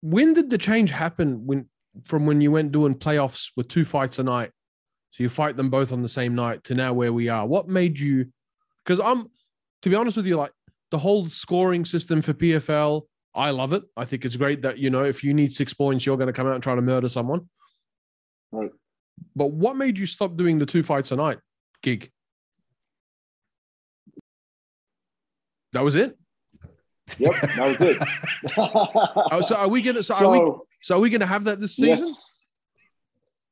[0.00, 1.68] When did the change happen when
[2.04, 4.50] from when you went doing playoffs with two fights a night?
[5.10, 7.46] So you fight them both on the same night to now where we are.
[7.46, 8.32] What made you
[8.84, 9.28] because I'm
[9.82, 10.52] to be honest with you, like
[10.92, 13.02] the whole scoring system for PFL,
[13.34, 13.82] I love it.
[13.96, 16.34] I think it's great that you know if you need six points, you're going to
[16.34, 17.48] come out and try to murder someone.
[18.52, 18.70] Right.
[19.34, 21.38] But what made you stop doing the two fights a night
[21.82, 22.10] gig?
[25.72, 26.16] That was it.
[27.18, 27.98] Yep, that was it.
[29.32, 30.02] Oh, so are we gonna?
[30.02, 30.36] So, are we?
[30.36, 32.06] so So are we gonna have that this season?
[32.06, 32.42] Yes.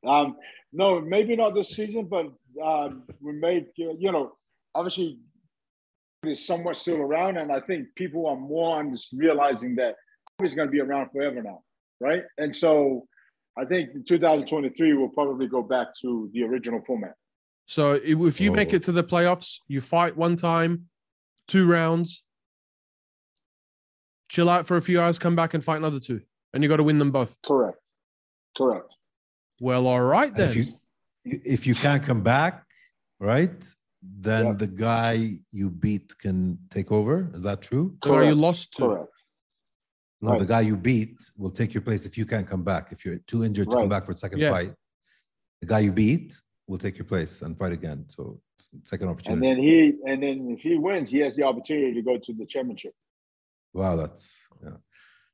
[0.07, 0.36] Um,
[0.74, 2.26] no, maybe not this season, but
[2.62, 4.32] um, we made you know
[4.74, 5.20] obviously
[6.24, 9.94] is somewhat still around, and I think people are more on just realizing that
[10.40, 11.62] he's going to be around forever now,
[12.00, 12.22] right?
[12.38, 13.06] And so
[13.58, 17.14] I think in 2023 we'll probably go back to the original format.
[17.66, 20.86] So if if you make it to the playoffs, you fight one time,
[21.46, 22.22] two rounds,
[24.28, 26.20] chill out for a few hours, come back and fight another two,
[26.52, 27.36] and you got to win them both.
[27.46, 27.78] Correct.
[28.56, 28.94] Correct.
[29.60, 30.50] Well, all right then.
[30.50, 30.66] if you
[31.24, 32.64] if you can't come back,
[33.20, 33.64] right?
[34.03, 34.53] Then Yeah.
[34.55, 37.30] the guy you beat can take over.
[37.34, 37.96] Is that true?
[38.03, 38.82] the guy you lost to.
[38.82, 39.12] Correct.
[40.22, 42.92] No, the guy you beat will take your place if you can't come back.
[42.92, 44.51] If you're too injured to come back for a second Yeah.
[44.51, 44.74] fight,
[45.61, 48.07] the guy you beat will take your place and fight again.
[48.09, 48.40] So
[48.84, 49.46] second opportunity.
[49.48, 49.90] And opportunity.
[49.90, 52.46] then he and then if he wins, he has the opportunity to go to the
[52.46, 52.94] championship.
[53.72, 54.76] wow, that's yeah.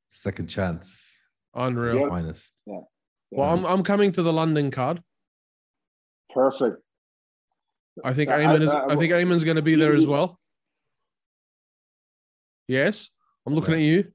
[0.09, 1.19] second chance.
[1.55, 2.09] Unreal.
[2.09, 2.53] finest.
[2.67, 2.75] Yeah.
[2.75, 2.91] Finest.
[3.33, 5.03] Well, I'm I'm coming to the London card.
[6.31, 6.77] Perfect.
[8.05, 8.70] I think I- Ayman is.
[8.70, 10.38] I- I think Ayman's going to be there as well.
[12.68, 13.11] Yes,
[13.47, 13.80] I'm looking Yeah.
[13.80, 14.12] at you.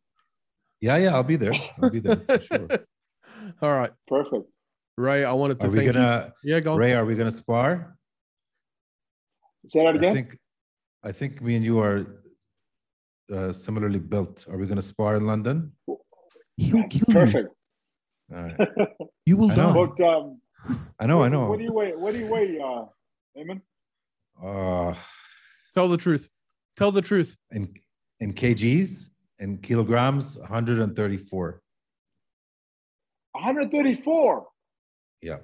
[0.82, 1.54] Yeah, yeah, I'll be there.
[1.82, 2.68] I'll be there for sure.
[3.62, 4.46] All right, Perfect.
[4.98, 5.24] Ray.
[5.24, 6.54] I wanted to Are we gonna you.
[6.54, 6.80] Yeah, go on.
[6.80, 7.96] Ray, are we gonna spar?
[9.68, 10.14] Say that I again.
[10.16, 10.38] think
[11.04, 12.06] I think me and you are
[13.34, 14.46] uh, similarly built.
[14.50, 15.72] Are we gonna spar in London?
[16.58, 17.14] He'll kill you.
[17.14, 17.50] Perfect.
[18.36, 18.58] All right.
[19.26, 19.74] You will I know.
[19.74, 19.94] die.
[19.98, 20.42] But um,
[21.00, 21.48] I know, I what- know.
[21.48, 21.94] What do you weigh?
[21.96, 22.86] What do you weigh, uh,
[23.38, 23.62] Ayman?
[24.44, 24.94] Uh,
[25.74, 26.30] Tell the truth.
[26.76, 27.38] Tell the truth.
[27.52, 27.74] in
[28.20, 31.62] in kgs in kilograms, 134.
[33.34, 34.48] 134.
[35.22, 35.38] Yeah,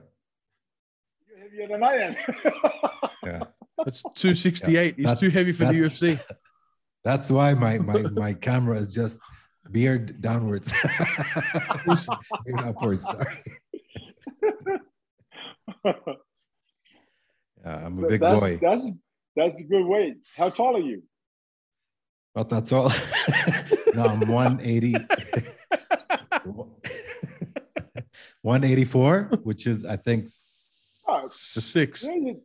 [1.28, 2.16] You're heavier than I am.
[3.24, 3.44] yeah.
[3.86, 4.96] That's 268.
[4.98, 6.20] He's That- too heavy for the UFC.
[7.04, 9.20] That's why my my my camera is just
[9.72, 10.74] beard downwards.
[12.46, 13.06] beard upwards.
[13.06, 13.44] Sorry.
[17.68, 18.60] Yeah, I'm a big that's, boy.
[18.62, 18.82] That's
[19.36, 20.16] that's the good weight.
[20.38, 21.04] How tall are you?
[22.36, 22.90] Not that tall.
[23.96, 24.94] no, I'm 180.
[28.42, 32.04] 184, which is I think s- Oh, Six.
[32.04, 32.42] Yeah, you-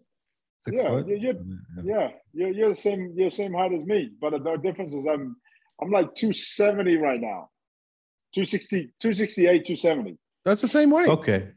[0.59, 1.07] six yeah, foot.
[1.09, 3.12] you- you- yeah, you're, you're the same.
[3.16, 5.37] You're the same height as me, but the difference is I'm
[5.81, 7.49] I'm like 270 right now.
[8.35, 10.18] 260, 268, 270.
[10.45, 11.09] That's the same weight.
[11.09, 11.51] Okay.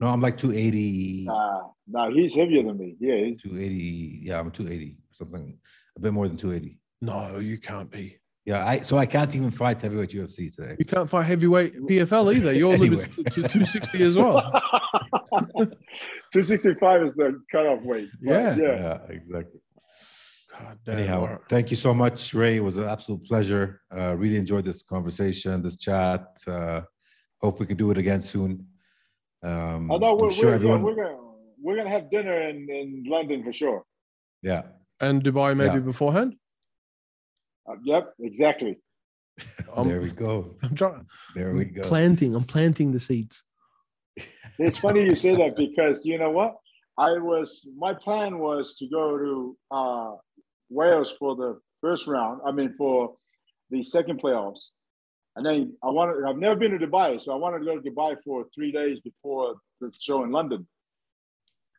[0.00, 1.24] No, I'm like 280.
[1.26, 2.96] Nah, nah, he's heavier than me.
[3.00, 4.20] Yeah, he's, 280.
[4.24, 4.98] Yeah, I'm 280.
[5.12, 5.58] Something
[5.96, 6.78] a bit more than 280.
[7.02, 8.18] No, you can't be.
[8.44, 10.76] Yeah, I so I can't even fight heavyweight UFC today.
[10.78, 12.52] You can't fight heavyweight PFL either.
[12.52, 12.96] You're Anyway.
[12.96, 14.52] limited to, to 260 as well.
[16.32, 18.08] 265 is the cutoff weight.
[18.22, 18.56] But Yeah.
[18.56, 18.98] yeah.
[19.08, 19.60] exactly.
[20.58, 20.98] God damn.
[20.98, 21.38] Anyhow, all right.
[21.48, 22.56] thank you so much, Ray.
[22.56, 23.80] It was an absolute pleasure.
[23.94, 26.24] Uh, really enjoyed this conversation, this chat.
[26.46, 26.82] Uh,
[27.40, 28.66] hope we could do it again soon.
[29.46, 30.82] Um, I know I'm we're, sure we're, everyone.
[30.82, 31.18] we're gonna
[31.62, 33.84] we're gonna have dinner in, in London for sure.
[34.42, 34.62] yeah,
[35.00, 35.90] And Dubai maybe Yeah.
[35.92, 36.30] beforehand.
[37.68, 38.72] Uh, yep, exactly.
[39.76, 40.56] I'm, there we go.
[40.64, 41.06] I'm trying.
[41.36, 41.82] There we go.
[41.92, 42.34] Planting.
[42.34, 43.42] I'm planting the seeds.
[44.58, 46.52] It's funny you say that because you know what?
[46.98, 47.48] I was
[47.84, 49.32] my plan was to go to
[49.80, 50.12] uh,
[50.78, 51.50] Wales for the
[51.82, 52.36] first round.
[52.48, 52.96] I mean for
[53.72, 54.62] the second playoffs,
[55.36, 56.24] and then I wanted.
[56.28, 59.00] I've never been to Dubai, so I wanted to go to Dubai for three days
[59.00, 60.66] before the show in London.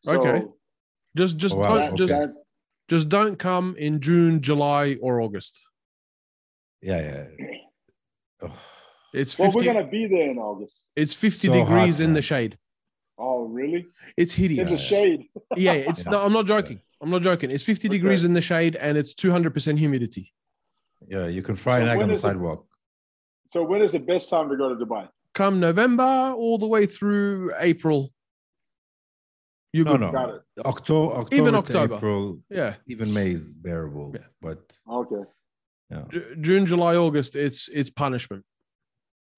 [0.04, 0.46] So Okay.
[1.16, 1.68] Just just Oh, wow.
[1.70, 2.34] don't that- just that-
[2.88, 5.60] just don't come in June, July, or August.
[6.82, 7.02] Yeah,
[7.40, 7.48] yeah.
[8.44, 8.54] Oh,
[9.14, 10.88] It's well, we're gonna be there in August.
[10.96, 12.58] it's 50 So degrees hot, in the shade.
[13.18, 13.88] Oh, really?
[14.16, 14.60] It's hideous.
[14.60, 14.82] In hideous.
[14.82, 15.30] the shade.
[15.58, 16.12] Yeah, it's Yeah.
[16.12, 16.80] no, I'm not joking.
[17.02, 17.50] I'm not joking.
[17.50, 17.98] It's 50 Okay.
[17.98, 20.34] degrees in the shade and it's 200% humidity.
[21.08, 22.68] yeah, you can fry So an egg on the is it- sidewalk.
[23.50, 25.08] So when is the best time to go to Dubai?
[25.34, 26.04] Come November
[26.36, 28.12] all the way through April.
[29.74, 30.12] You No, no.
[30.12, 30.42] Got it.
[30.66, 31.96] October, October Even October.
[31.96, 32.76] April, Yeah.
[32.88, 34.12] even May is bearable.
[34.16, 34.26] Yeah.
[34.42, 35.24] But Okay.
[36.10, 38.44] Ju- June, July, August, it's it's punishment.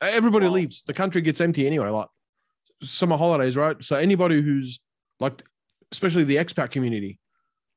[0.02, 0.54] Everybody Wow.
[0.54, 0.84] leaves.
[0.84, 1.90] The country gets empty anyway.
[1.90, 2.08] Like
[2.82, 3.84] summer holidays, right?
[3.84, 4.80] So anybody who's
[5.20, 5.44] like,
[5.92, 7.20] especially the expat community,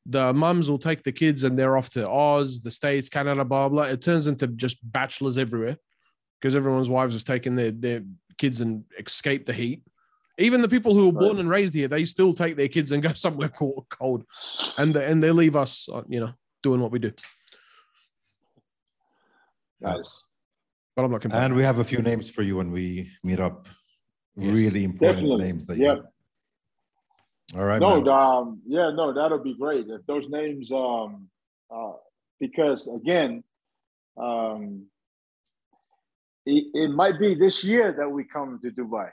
[0.06, 3.68] the mums will take the kids and they're off to Oz, the States, Canada, blah
[3.68, 3.82] blah.
[3.84, 5.76] It turns into just bachelors everywhere
[6.42, 8.02] because everyone's wives have taken their their
[8.36, 9.82] kids and escaped the heat.
[10.38, 13.02] Even the people who were born and raised here, they still take their kids and
[13.02, 14.24] go somewhere cold, cold
[14.78, 16.32] and they, and they leave us, uh, you know,
[16.62, 17.12] doing what we do.
[19.80, 20.24] Nice.
[20.96, 21.44] But I'm not complaining.
[21.46, 23.68] and we have a few names for you when we meet up.
[24.36, 24.56] Yes.
[24.56, 25.44] Really important Definitely.
[25.44, 25.94] names that Yeah.
[25.94, 27.58] you.
[27.58, 27.80] All right.
[27.80, 31.28] No, um, yeah, no, that'll be great if those names, um,
[31.70, 31.92] uh,
[32.40, 33.44] because again,
[34.16, 34.86] um,
[36.46, 39.10] it, it might be this year that we come to Dubai.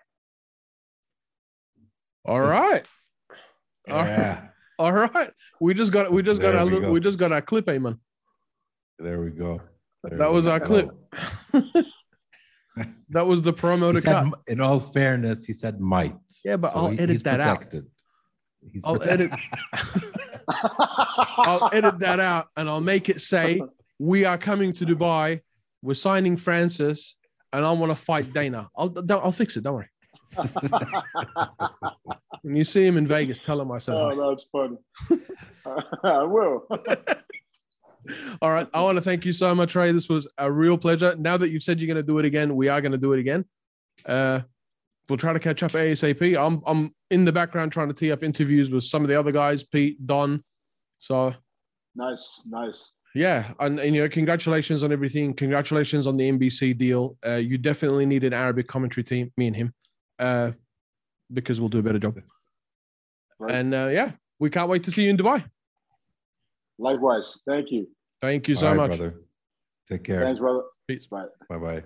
[2.26, 2.88] All It's- right.
[3.90, 4.08] All right.
[4.08, 4.46] Yeah.
[4.80, 5.32] All right.
[5.60, 6.94] We just got we just got There our we little, go.
[6.94, 8.00] we just got our clip, man.
[8.98, 9.62] There we go.
[10.04, 10.52] There That we was go.
[10.52, 10.90] our clip.
[13.10, 14.40] that was the promo He to said, cut.
[14.48, 16.16] in all fairness, he said might.
[16.46, 17.58] Yeah, but So I'll he- edit he's that out.
[17.58, 17.88] protected.
[18.72, 19.32] He's I'll protected.
[20.48, 23.62] I'll edit that out and I'll make it say
[24.00, 25.42] we are coming to Dubai.
[25.82, 27.16] We're signing Francis,
[27.54, 28.70] and I want to fight Dana.
[28.76, 29.64] I'll I'll fix it.
[29.64, 29.90] Donn't worry.
[32.42, 34.14] When you see him in Vegas, tell him I said hi.
[34.14, 34.78] oh, that's funny.
[36.04, 36.66] I will.
[38.42, 38.68] All right.
[38.74, 39.92] I want to thank you so much, Ray.
[39.92, 41.16] This was a real pleasure.
[41.18, 43.14] Now that you've said you're going to do it again, we are going to do
[43.14, 43.46] it again.
[44.06, 44.42] Uh,
[45.08, 46.38] we'll try to catch up ASAP.
[46.40, 49.32] I'm I'm in the background trying to tee up interviews with some of the other
[49.32, 50.44] guys, Pete, Don.
[51.00, 51.34] So
[51.96, 52.94] nice, nice.
[53.16, 55.34] Yeah, and, and you know, congratulations on everything.
[55.34, 57.18] Congratulations on the NBC deal.
[57.26, 59.74] Uh, you definitely need an Arabic commentary team, me and him,
[60.20, 60.52] uh,
[61.34, 62.20] because we'll do a better job.
[63.40, 63.56] Right.
[63.56, 65.44] And uh, yeah, we can't wait to see you in Dubai.
[66.78, 67.42] Likewise.
[67.46, 67.88] Thank you.
[68.22, 68.98] Thank you so All right, much.
[68.98, 69.16] brother.
[69.90, 70.22] Take care.
[70.22, 70.64] Thanks, brother.
[70.88, 71.08] Peace.
[71.08, 71.26] Bye.
[71.50, 71.84] Bye bye.